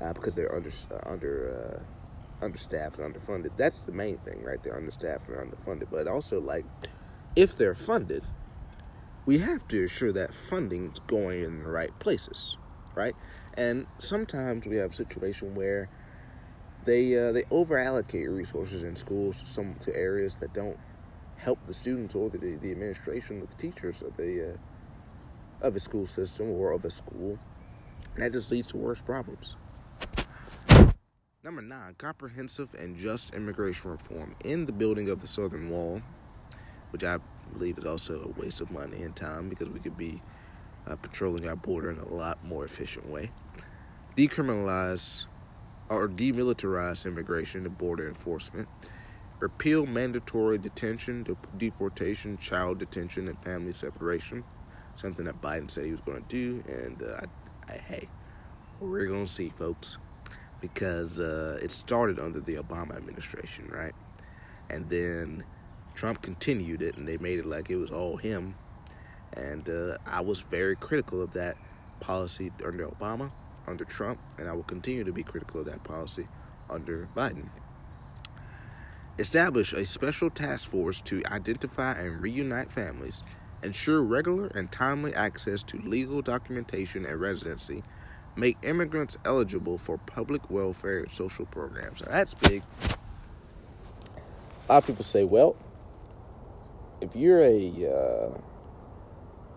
[0.00, 3.50] uh, because they're under uh, under uh, understaffed and underfunded.
[3.56, 4.62] That's the main thing, right?
[4.62, 5.88] They're understaffed and underfunded.
[5.90, 6.64] But also, like,
[7.34, 8.22] if they're funded,
[9.26, 12.56] we have to ensure that funding's going in the right places,
[12.94, 13.14] right?
[13.54, 15.88] And sometimes we have a situation where
[16.84, 20.78] they uh, they over allocate resources in schools to some to areas that don't
[21.36, 25.80] help the students or the, the administration or the teachers of the uh, of a
[25.80, 27.38] school system or of a school.
[28.14, 29.56] And that just leads to worse problems.
[31.42, 34.34] Number nine, comprehensive and just immigration reform.
[34.44, 36.00] In the building of the Southern Wall,
[36.90, 37.18] which I
[37.52, 40.22] believe is also a waste of money and time because we could be
[40.86, 43.30] uh, patrolling our border in a lot more efficient way.
[44.16, 45.26] Decriminalize
[45.88, 48.68] or demilitarize immigration and border enforcement.
[49.40, 51.26] Repeal mandatory detention,
[51.58, 54.44] deportation, child detention, and family separation.
[54.96, 57.20] Something that Biden said he was going to do, and uh,
[57.68, 58.08] I, I, hey,
[58.80, 59.98] we're going to see, folks,
[60.60, 63.92] because uh, it started under the Obama administration, right?
[64.70, 65.44] And then
[65.94, 68.54] Trump continued it, and they made it like it was all him.
[69.36, 71.56] And uh, I was very critical of that
[72.00, 73.32] policy under Obama,
[73.66, 76.28] under Trump, and I will continue to be critical of that policy
[76.70, 77.48] under Biden.
[79.18, 83.22] Establish a special task force to identify and reunite families,
[83.62, 87.82] ensure regular and timely access to legal documentation and residency,
[88.36, 92.02] make immigrants eligible for public welfare and social programs.
[92.02, 92.62] Now, that's big.
[94.68, 95.56] A lot of people say, well,
[97.00, 98.38] if you're a uh,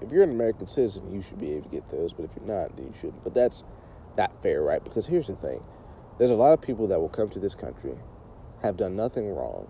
[0.01, 2.13] if you're an American citizen, you should be able to get those.
[2.13, 3.23] But if you're not, then you shouldn't.
[3.23, 3.63] But that's
[4.17, 4.83] not fair, right?
[4.83, 5.61] Because here's the thing:
[6.17, 7.95] there's a lot of people that will come to this country,
[8.63, 9.67] have done nothing wrong,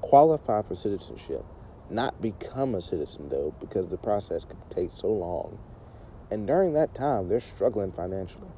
[0.00, 1.44] qualify for citizenship,
[1.88, 5.58] not become a citizen though, because the process could take so long,
[6.30, 8.48] and during that time they're struggling financially.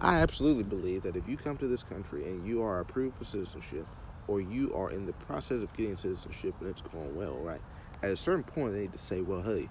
[0.00, 3.24] I absolutely believe that if you come to this country and you are approved for
[3.24, 3.84] citizenship,
[4.28, 7.60] or you are in the process of getting citizenship and it's going well, right?
[8.02, 9.68] At a certain point, they need to say, well, hey,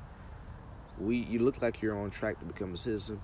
[0.99, 3.21] we you look like you're on track to become a citizen.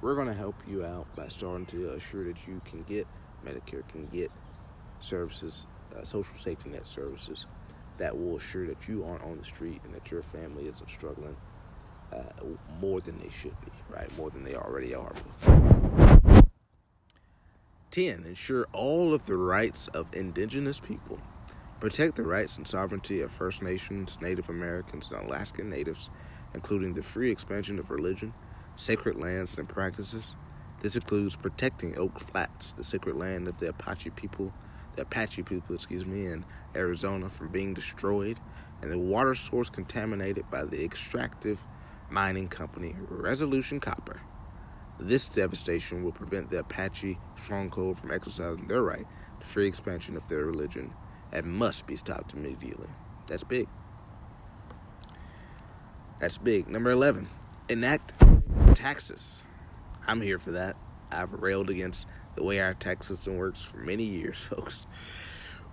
[0.00, 3.06] We're going to help you out by starting to assure that you can get
[3.46, 4.32] Medicare, can get
[5.00, 5.66] services,
[5.96, 7.46] uh, social safety net services
[7.98, 11.36] that will assure that you aren't on the street and that your family isn't struggling
[12.12, 12.22] uh,
[12.80, 14.14] more than they should be, right?
[14.16, 15.12] More than they already are.
[17.90, 18.24] 10.
[18.26, 21.20] Ensure all of the rights of indigenous people.
[21.78, 26.10] Protect the rights and sovereignty of First Nations, Native Americans, and Alaskan Natives
[26.54, 28.32] including the free expansion of religion,
[28.76, 30.34] sacred lands, and practices.
[30.80, 34.52] This includes protecting Oak Flats, the sacred land of the Apache people,
[34.96, 36.44] the Apache people, excuse me, in
[36.74, 38.40] Arizona from being destroyed,
[38.82, 41.62] and the water source contaminated by the extractive
[42.10, 44.20] mining company Resolution Copper.
[44.98, 49.06] This devastation will prevent the Apache stronghold from exercising their right
[49.40, 50.92] to free expansion of their religion
[51.32, 52.88] and must be stopped immediately.
[53.26, 53.68] That's big.
[56.22, 56.68] That's big.
[56.68, 57.26] Number 11,
[57.68, 58.12] enact
[58.76, 59.42] taxes.
[60.06, 60.76] I'm here for that.
[61.10, 62.06] I've railed against
[62.36, 64.86] the way our tax system works for many years, folks.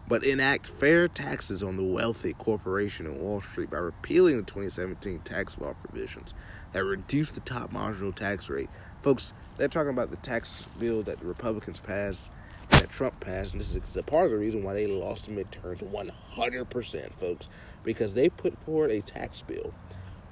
[0.07, 5.19] But enact fair taxes on the wealthy corporation in Wall Street by repealing the 2017
[5.19, 6.33] tax law provisions
[6.71, 8.71] that reduce the top marginal tax rate.
[9.03, 12.23] Folks, they're talking about the tax bill that the Republicans passed,
[12.71, 15.31] that Trump passed, and this is a part of the reason why they lost the
[15.31, 17.49] midterms 100%, folks,
[17.83, 19.75] because they put forward a tax bill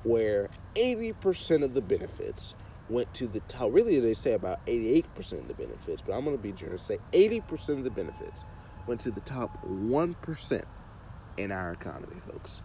[0.08, 2.56] where 80% of the benefits
[2.90, 3.74] went to the top.
[3.74, 6.84] Really, they say about 88% of the benefits, but I'm going to be generous.
[6.84, 8.46] Say 80% of the benefits
[8.88, 10.64] went to the top 1%
[11.38, 12.62] in our economy, folks.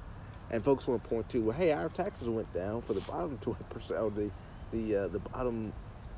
[0.51, 3.39] And folks want to point to, well, hey, our taxes went down for the bottom
[3.39, 4.31] 20% of the
[4.73, 5.73] the uh, the bottom,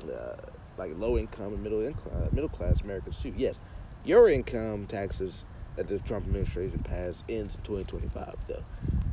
[0.05, 0.37] uh,
[0.79, 3.35] like low income and middle income, uh, middle class Americans too.
[3.37, 3.61] Yes,
[4.05, 5.45] your income taxes
[5.77, 8.65] that the Trump administration passed ends in 2025, though.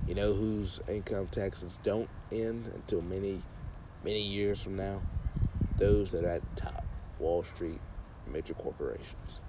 [0.07, 3.41] You know whose income taxes don't end until many,
[4.03, 5.01] many years from now?
[5.77, 6.85] Those that are at the top,
[7.19, 7.79] Wall Street,
[8.27, 9.39] major corporations.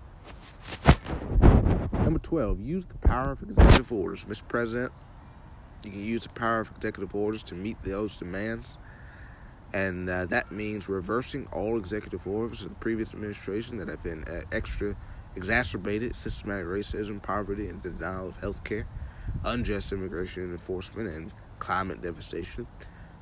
[1.93, 4.25] Number 12, use the power of executive orders.
[4.25, 4.47] Mr.
[4.49, 4.93] President,
[5.85, 8.77] you can use the power of executive orders to meet those demands.
[9.75, 14.25] And uh, that means reversing all executive orders of the previous administration that have been
[14.25, 14.97] uh, extra
[15.37, 18.87] exacerbated systematic racism, poverty, and denial of health care
[19.45, 22.67] unjust immigration enforcement and climate devastation.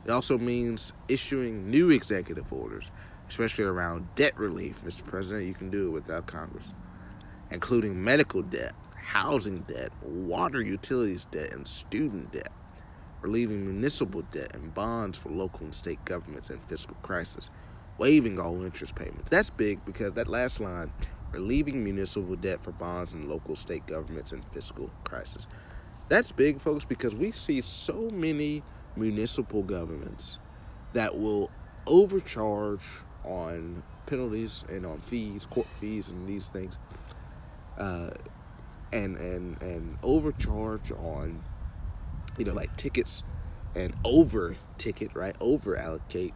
[0.05, 2.91] It also means issuing new executive orders,
[3.29, 5.05] especially around debt relief, Mr.
[5.05, 5.47] President.
[5.47, 6.73] You can do it without Congress,
[7.51, 12.53] including medical debt, housing debt, water utilities debt, and student debt,
[13.21, 17.51] relieving municipal debt and bonds for local and state governments in fiscal crisis,
[17.99, 19.29] waiving all interest payments.
[19.29, 20.91] That's big because that last line,
[21.33, 25.47] relieving municipal debt for bonds and local state governments in fiscal crisis.
[26.09, 28.63] That's big, folks, because we see so many
[28.97, 30.39] municipal governments
[30.93, 31.51] that will
[31.87, 32.83] overcharge
[33.25, 36.79] on penalties and on fees, court fees, and these things,
[37.79, 38.11] uh,
[38.93, 41.43] and and and overcharge on,
[42.37, 43.23] you know, like tickets,
[43.75, 45.37] and over ticket, right?
[45.41, 46.35] Over allocate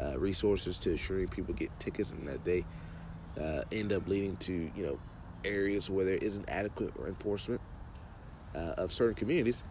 [0.00, 2.64] uh, resources to assuring people get tickets, and that they
[3.40, 4.98] uh, end up leading to you know
[5.44, 7.60] areas where there isn't adequate enforcement
[8.54, 9.62] uh, of certain communities,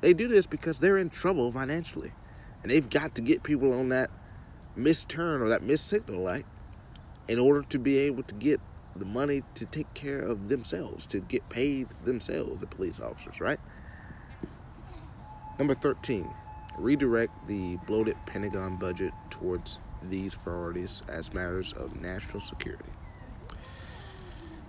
[0.00, 2.12] They do this because they're in trouble financially.
[2.62, 4.10] And they've got to get people on that
[4.76, 6.46] missed turn or that missed signal light
[7.28, 8.60] in order to be able to get
[8.96, 13.60] the money to take care of themselves, to get paid themselves, the police officers, right?
[15.58, 16.28] Number 13,
[16.78, 22.91] redirect the bloated Pentagon budget towards these priorities as matters of national security.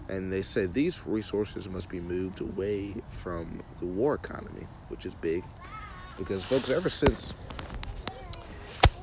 [0.10, 5.16] And they said these resources must be moved away from the war economy, which is
[5.16, 5.44] big,
[6.18, 7.34] because folks, ever since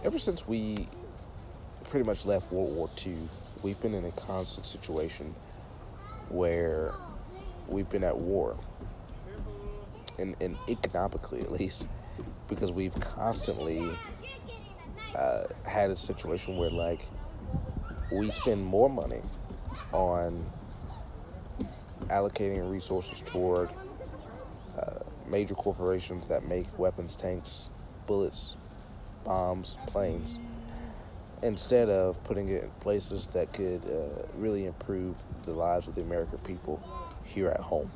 [0.04, 0.88] ever since we
[1.90, 3.16] pretty much left World War II,
[3.62, 5.34] we've been in a constant situation
[6.28, 6.94] where
[7.66, 8.56] we've been at war,
[10.18, 11.86] and, and economically at least,
[12.48, 13.90] because we've constantly
[15.14, 17.06] uh, had a situation where like
[18.12, 19.22] we spend more money
[19.92, 20.44] on
[22.10, 23.70] allocating resources toward
[24.78, 27.68] uh, major corporations that make weapons, tanks,
[28.06, 28.56] bullets,
[29.24, 30.38] bombs, planes,
[31.42, 36.02] instead of putting it in places that could uh, really improve the lives of the
[36.02, 36.82] American people
[37.24, 37.90] here at home.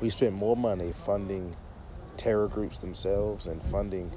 [0.00, 1.56] We spend more money funding
[2.16, 4.10] terror groups themselves and funding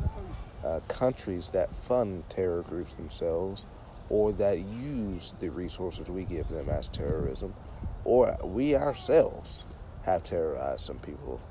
[0.64, 3.66] uh, countries that fund terror groups themselves
[4.10, 7.54] or that use the resources we give them as terrorism,
[8.08, 9.66] or we ourselves
[10.04, 11.42] have terrorized some people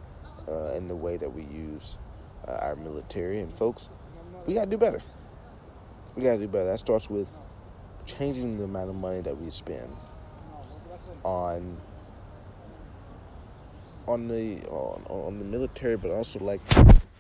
[0.49, 1.99] uh, in the way that we use
[2.49, 3.41] uh, our military.
[3.41, 3.91] And folks,
[4.47, 5.03] we got to do better.
[6.17, 6.65] We got to do better.
[6.65, 7.29] That starts with
[8.07, 9.95] changing the amount of money that we spend
[11.25, 11.77] on
[14.09, 16.61] on the on, on the military, but also like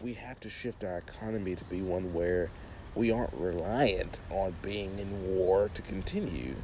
[0.00, 2.50] we have to shift our economy to be one where
[2.94, 6.54] we aren't reliant on being in war to continue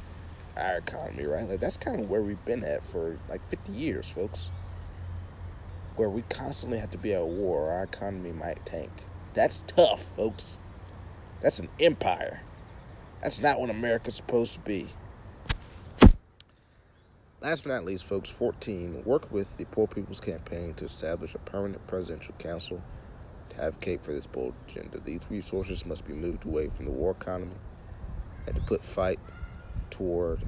[0.57, 1.47] our economy, right?
[1.47, 4.49] Like that's kind of where we've been at for like 50 years, folks.
[5.95, 8.89] Where we constantly have to be at war, our economy might tank.
[9.33, 10.57] That's tough, folks.
[11.41, 12.41] That's an empire.
[13.21, 14.87] That's not what America's supposed to be.
[17.41, 21.39] Last but not least, folks, 14, work with the Poor People's Campaign to establish a
[21.39, 22.81] permanent presidential council
[23.49, 24.99] to advocate for this bold agenda.
[24.99, 27.55] These resources must be moved away from the war economy
[28.47, 29.19] and to put fight
[29.93, 30.41] toward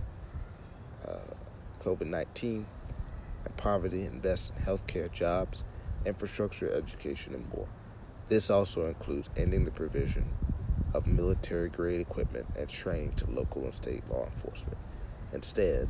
[1.07, 1.17] uh,
[1.83, 2.65] COVID 19
[3.45, 5.63] and poverty, invest in healthcare, jobs,
[6.03, 7.67] infrastructure, education, and more.
[8.27, 10.25] This also includes ending the provision
[10.95, 14.79] of military grade equipment and training to local and state law enforcement.
[15.31, 15.89] Instead,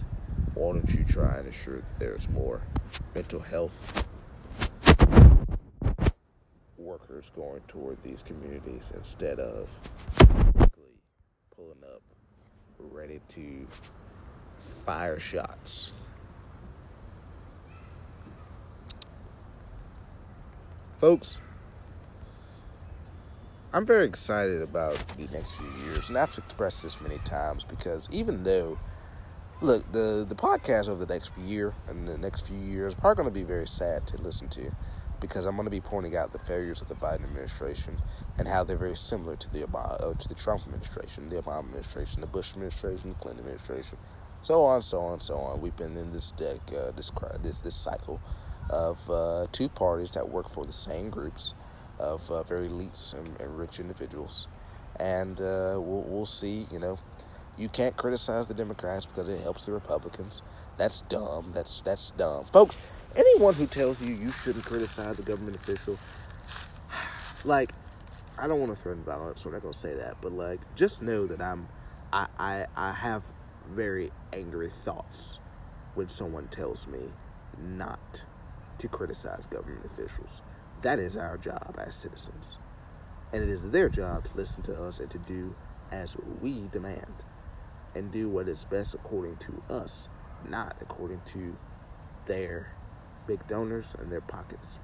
[0.53, 2.61] why don't you try and ensure that there's more
[3.13, 4.05] mental health
[6.77, 9.69] workers going toward these communities instead of
[13.29, 13.67] to
[14.85, 15.93] fire shots.
[20.97, 21.39] Folks,
[23.73, 28.07] I'm very excited about the next few years, and I've expressed this many times because
[28.11, 28.77] even though
[29.61, 33.23] look, the the podcast over the next year and the next few years are probably
[33.23, 34.71] going to be very sad to listen to
[35.19, 37.97] because I'm going to be pointing out the failures of the Biden administration
[38.37, 41.65] and how they're very similar to the Obama, uh, to the Trump administration, the Obama
[41.65, 43.97] administration, the Bush administration, the Clinton administration,
[44.41, 45.61] so on, so on, so on.
[45.61, 47.11] We've been in this deck, uh, this
[47.41, 48.19] this this cycle
[48.69, 51.53] of uh, two parties that work for the same groups
[51.99, 54.47] of uh, very elites and, and, rich individuals,
[54.99, 56.99] and uh, we'll we'll see, you know
[57.57, 60.41] you can't criticize the Democrats because it helps the Republicans.
[60.77, 61.51] That's dumb.
[61.53, 62.45] That's that's dumb.
[62.51, 62.75] Folks,
[63.15, 65.97] anyone who tells you you shouldn't criticize a government official,
[67.43, 67.71] like,
[68.37, 71.01] I don't want to threaten violence, so I'm not gonna say that, but like, just
[71.01, 71.67] know that I'm,
[72.11, 73.23] I I I have
[73.69, 75.39] very angry thoughts
[75.95, 77.13] when someone tells me
[77.57, 78.25] not
[78.77, 80.41] to criticize government officials.
[80.81, 82.57] That is our job as citizens.
[83.33, 85.55] And it is their job to listen to us and to do
[85.91, 87.23] as we demand
[87.95, 90.09] and do what is best according to us,
[90.47, 91.55] not according to
[92.25, 92.74] their
[93.27, 94.79] big donors and their pockets.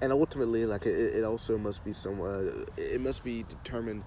[0.00, 4.04] And ultimately, like it, it also must be some, uh, it must be determined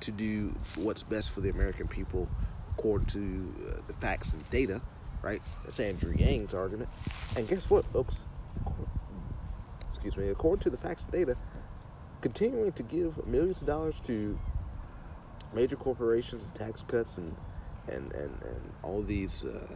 [0.00, 2.28] to do what's best for the American people
[2.72, 4.80] according to uh, the facts and data,
[5.22, 5.42] right?
[5.64, 6.88] That's Andrew Yang's argument.
[7.36, 8.16] And guess what, folks?
[9.88, 10.28] Excuse me.
[10.28, 11.36] According to the facts and data,
[12.20, 14.38] continuing to give millions of dollars to
[15.52, 17.34] major corporations and tax cuts and
[17.88, 19.66] and and, and all these uh,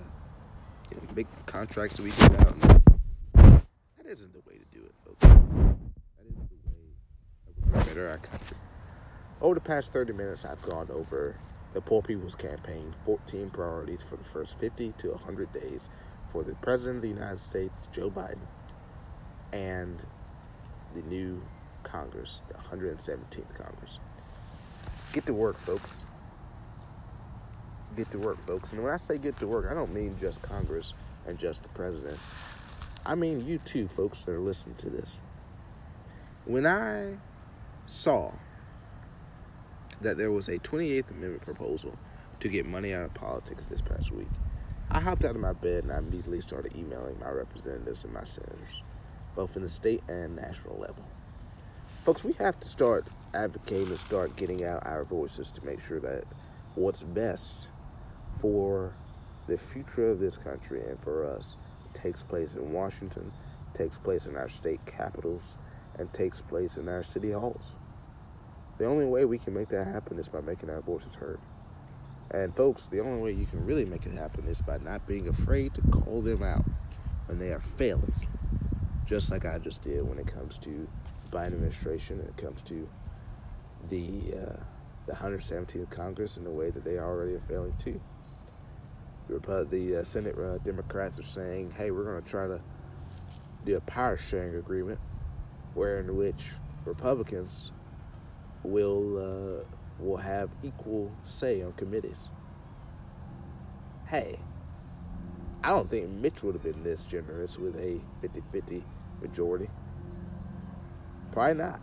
[1.14, 2.60] big contracts that we give out.
[3.34, 5.20] that isn't the way to do it, folks.
[5.20, 6.94] That isn't the way
[7.46, 8.56] that we're better our country.
[9.40, 11.36] Over the past 30 minutes, I've gone over
[11.74, 15.88] the Poor People's Campaign 14 priorities for the first 50 to 100 days
[16.32, 18.38] for the President of the United States, Joe Biden.
[19.52, 20.02] and
[20.94, 21.42] the new
[21.82, 23.98] Congress, the 117th Congress.
[25.12, 26.06] Get to work, folks.
[27.96, 28.72] Get to work, folks.
[28.72, 30.94] And when I say get to work, I don't mean just Congress
[31.26, 32.18] and just the president.
[33.04, 35.16] I mean you too, folks that are listening to this.
[36.46, 37.16] When I
[37.86, 38.32] saw
[40.00, 41.96] that there was a 28th Amendment proposal
[42.40, 44.30] to get money out of politics this past week,
[44.90, 48.24] I hopped out of my bed and I immediately started emailing my representatives and my
[48.24, 48.82] senators,
[49.36, 51.04] both in the state and national level.
[52.04, 56.00] Folks, we have to start advocating and start getting out our voices to make sure
[56.00, 56.24] that
[56.74, 57.68] what's best
[58.42, 58.92] for
[59.46, 61.56] the future of this country and for us
[61.94, 63.32] takes place in Washington,
[63.72, 65.54] takes place in our state capitals,
[65.98, 67.62] and takes place in our city halls.
[68.78, 71.38] The only way we can make that happen is by making our voices heard.
[72.32, 75.28] And folks, the only way you can really make it happen is by not being
[75.28, 76.64] afraid to call them out
[77.26, 78.14] when they are failing.
[79.06, 80.88] Just like I just did when it comes to
[81.24, 82.88] the Biden administration and it comes to
[83.90, 84.60] the uh,
[85.06, 88.00] the 117th Congress in the way that they already are failing too.
[89.38, 92.60] The, the uh, Senate uh, Democrats are saying, "Hey, we're going to try to
[93.64, 95.00] do a power sharing agreement,
[95.74, 96.50] where in which
[96.84, 97.72] Republicans
[98.62, 99.18] will
[99.60, 99.64] uh,
[100.02, 102.18] will have equal say on committees.
[104.06, 104.38] Hey,
[105.64, 108.84] I don't think Mitch would have been this generous with a 50 50
[109.20, 109.68] majority.
[111.30, 111.82] Probably not.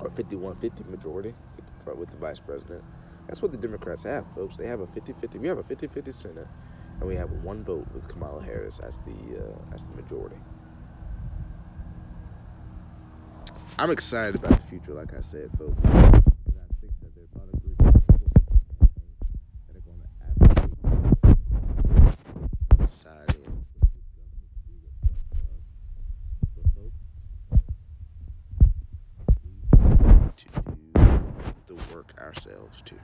[0.00, 1.34] Or 51 50 majority
[1.96, 2.82] with the vice president.
[3.26, 4.56] That's what the Democrats have, folks.
[4.56, 5.38] They have a 50 50.
[5.38, 6.46] We have a 50 50 Senate,
[7.00, 10.36] and we have one vote with Kamala Harris as the, uh, as the majority.
[13.78, 15.74] I'm excited about the future, like I said, folks.
[15.82, 18.30] And I think that there's a lot of groups of people
[19.66, 20.78] that are going to advocate
[22.76, 25.66] for society and push this government to do what's best for us.
[26.54, 27.00] But folks,
[29.42, 32.98] we need to do the work ourselves too.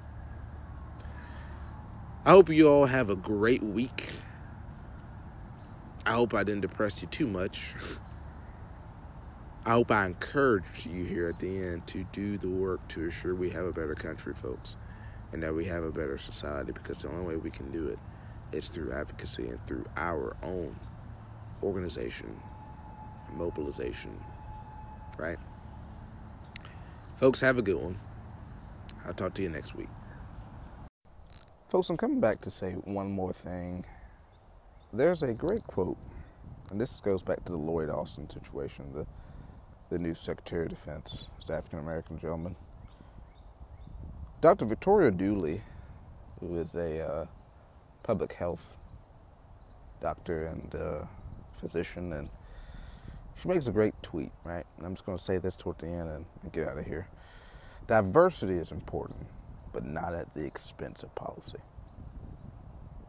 [2.25, 4.09] I hope you all have a great week.
[6.05, 7.75] I hope I didn't depress you too much.
[9.65, 13.35] I hope I encouraged you here at the end to do the work to ensure
[13.35, 14.77] we have a better country, folks,
[15.33, 17.99] and that we have a better society because the only way we can do it
[18.53, 20.75] is through advocacy and through our own
[21.63, 22.41] organization
[23.29, 24.19] and mobilization,
[25.19, 25.39] right?
[27.19, 27.99] Folks, have a good one.
[29.07, 29.89] I'll talk to you next week.
[31.69, 33.85] Folks, I'm coming back to say one more thing.
[34.93, 35.97] There's a great quote,
[36.71, 38.93] and this goes back to the Lloyd Austin situation.
[38.93, 39.07] The
[39.91, 42.55] the new Secretary of Defense, is African American gentleman.
[44.41, 44.65] Dr.
[44.65, 45.61] Victoria Dooley,
[46.39, 47.27] who is a uh,
[48.05, 48.65] public health
[50.01, 51.05] doctor and uh,
[51.61, 52.31] physician, and
[53.37, 54.65] she makes a great tweet, right?
[54.83, 57.09] I'm just going to say this toward the end and, and get out of here.
[57.91, 59.27] Diversity is important,
[59.73, 61.59] but not at the expense of policy.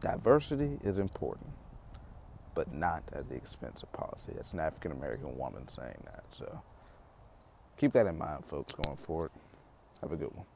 [0.00, 1.46] Diversity is important,
[2.56, 4.32] but not at the expense of policy.
[4.34, 6.24] That's an African American woman saying that.
[6.32, 6.60] So
[7.78, 9.30] keep that in mind, folks, going forward.
[10.00, 10.46] Have a good one.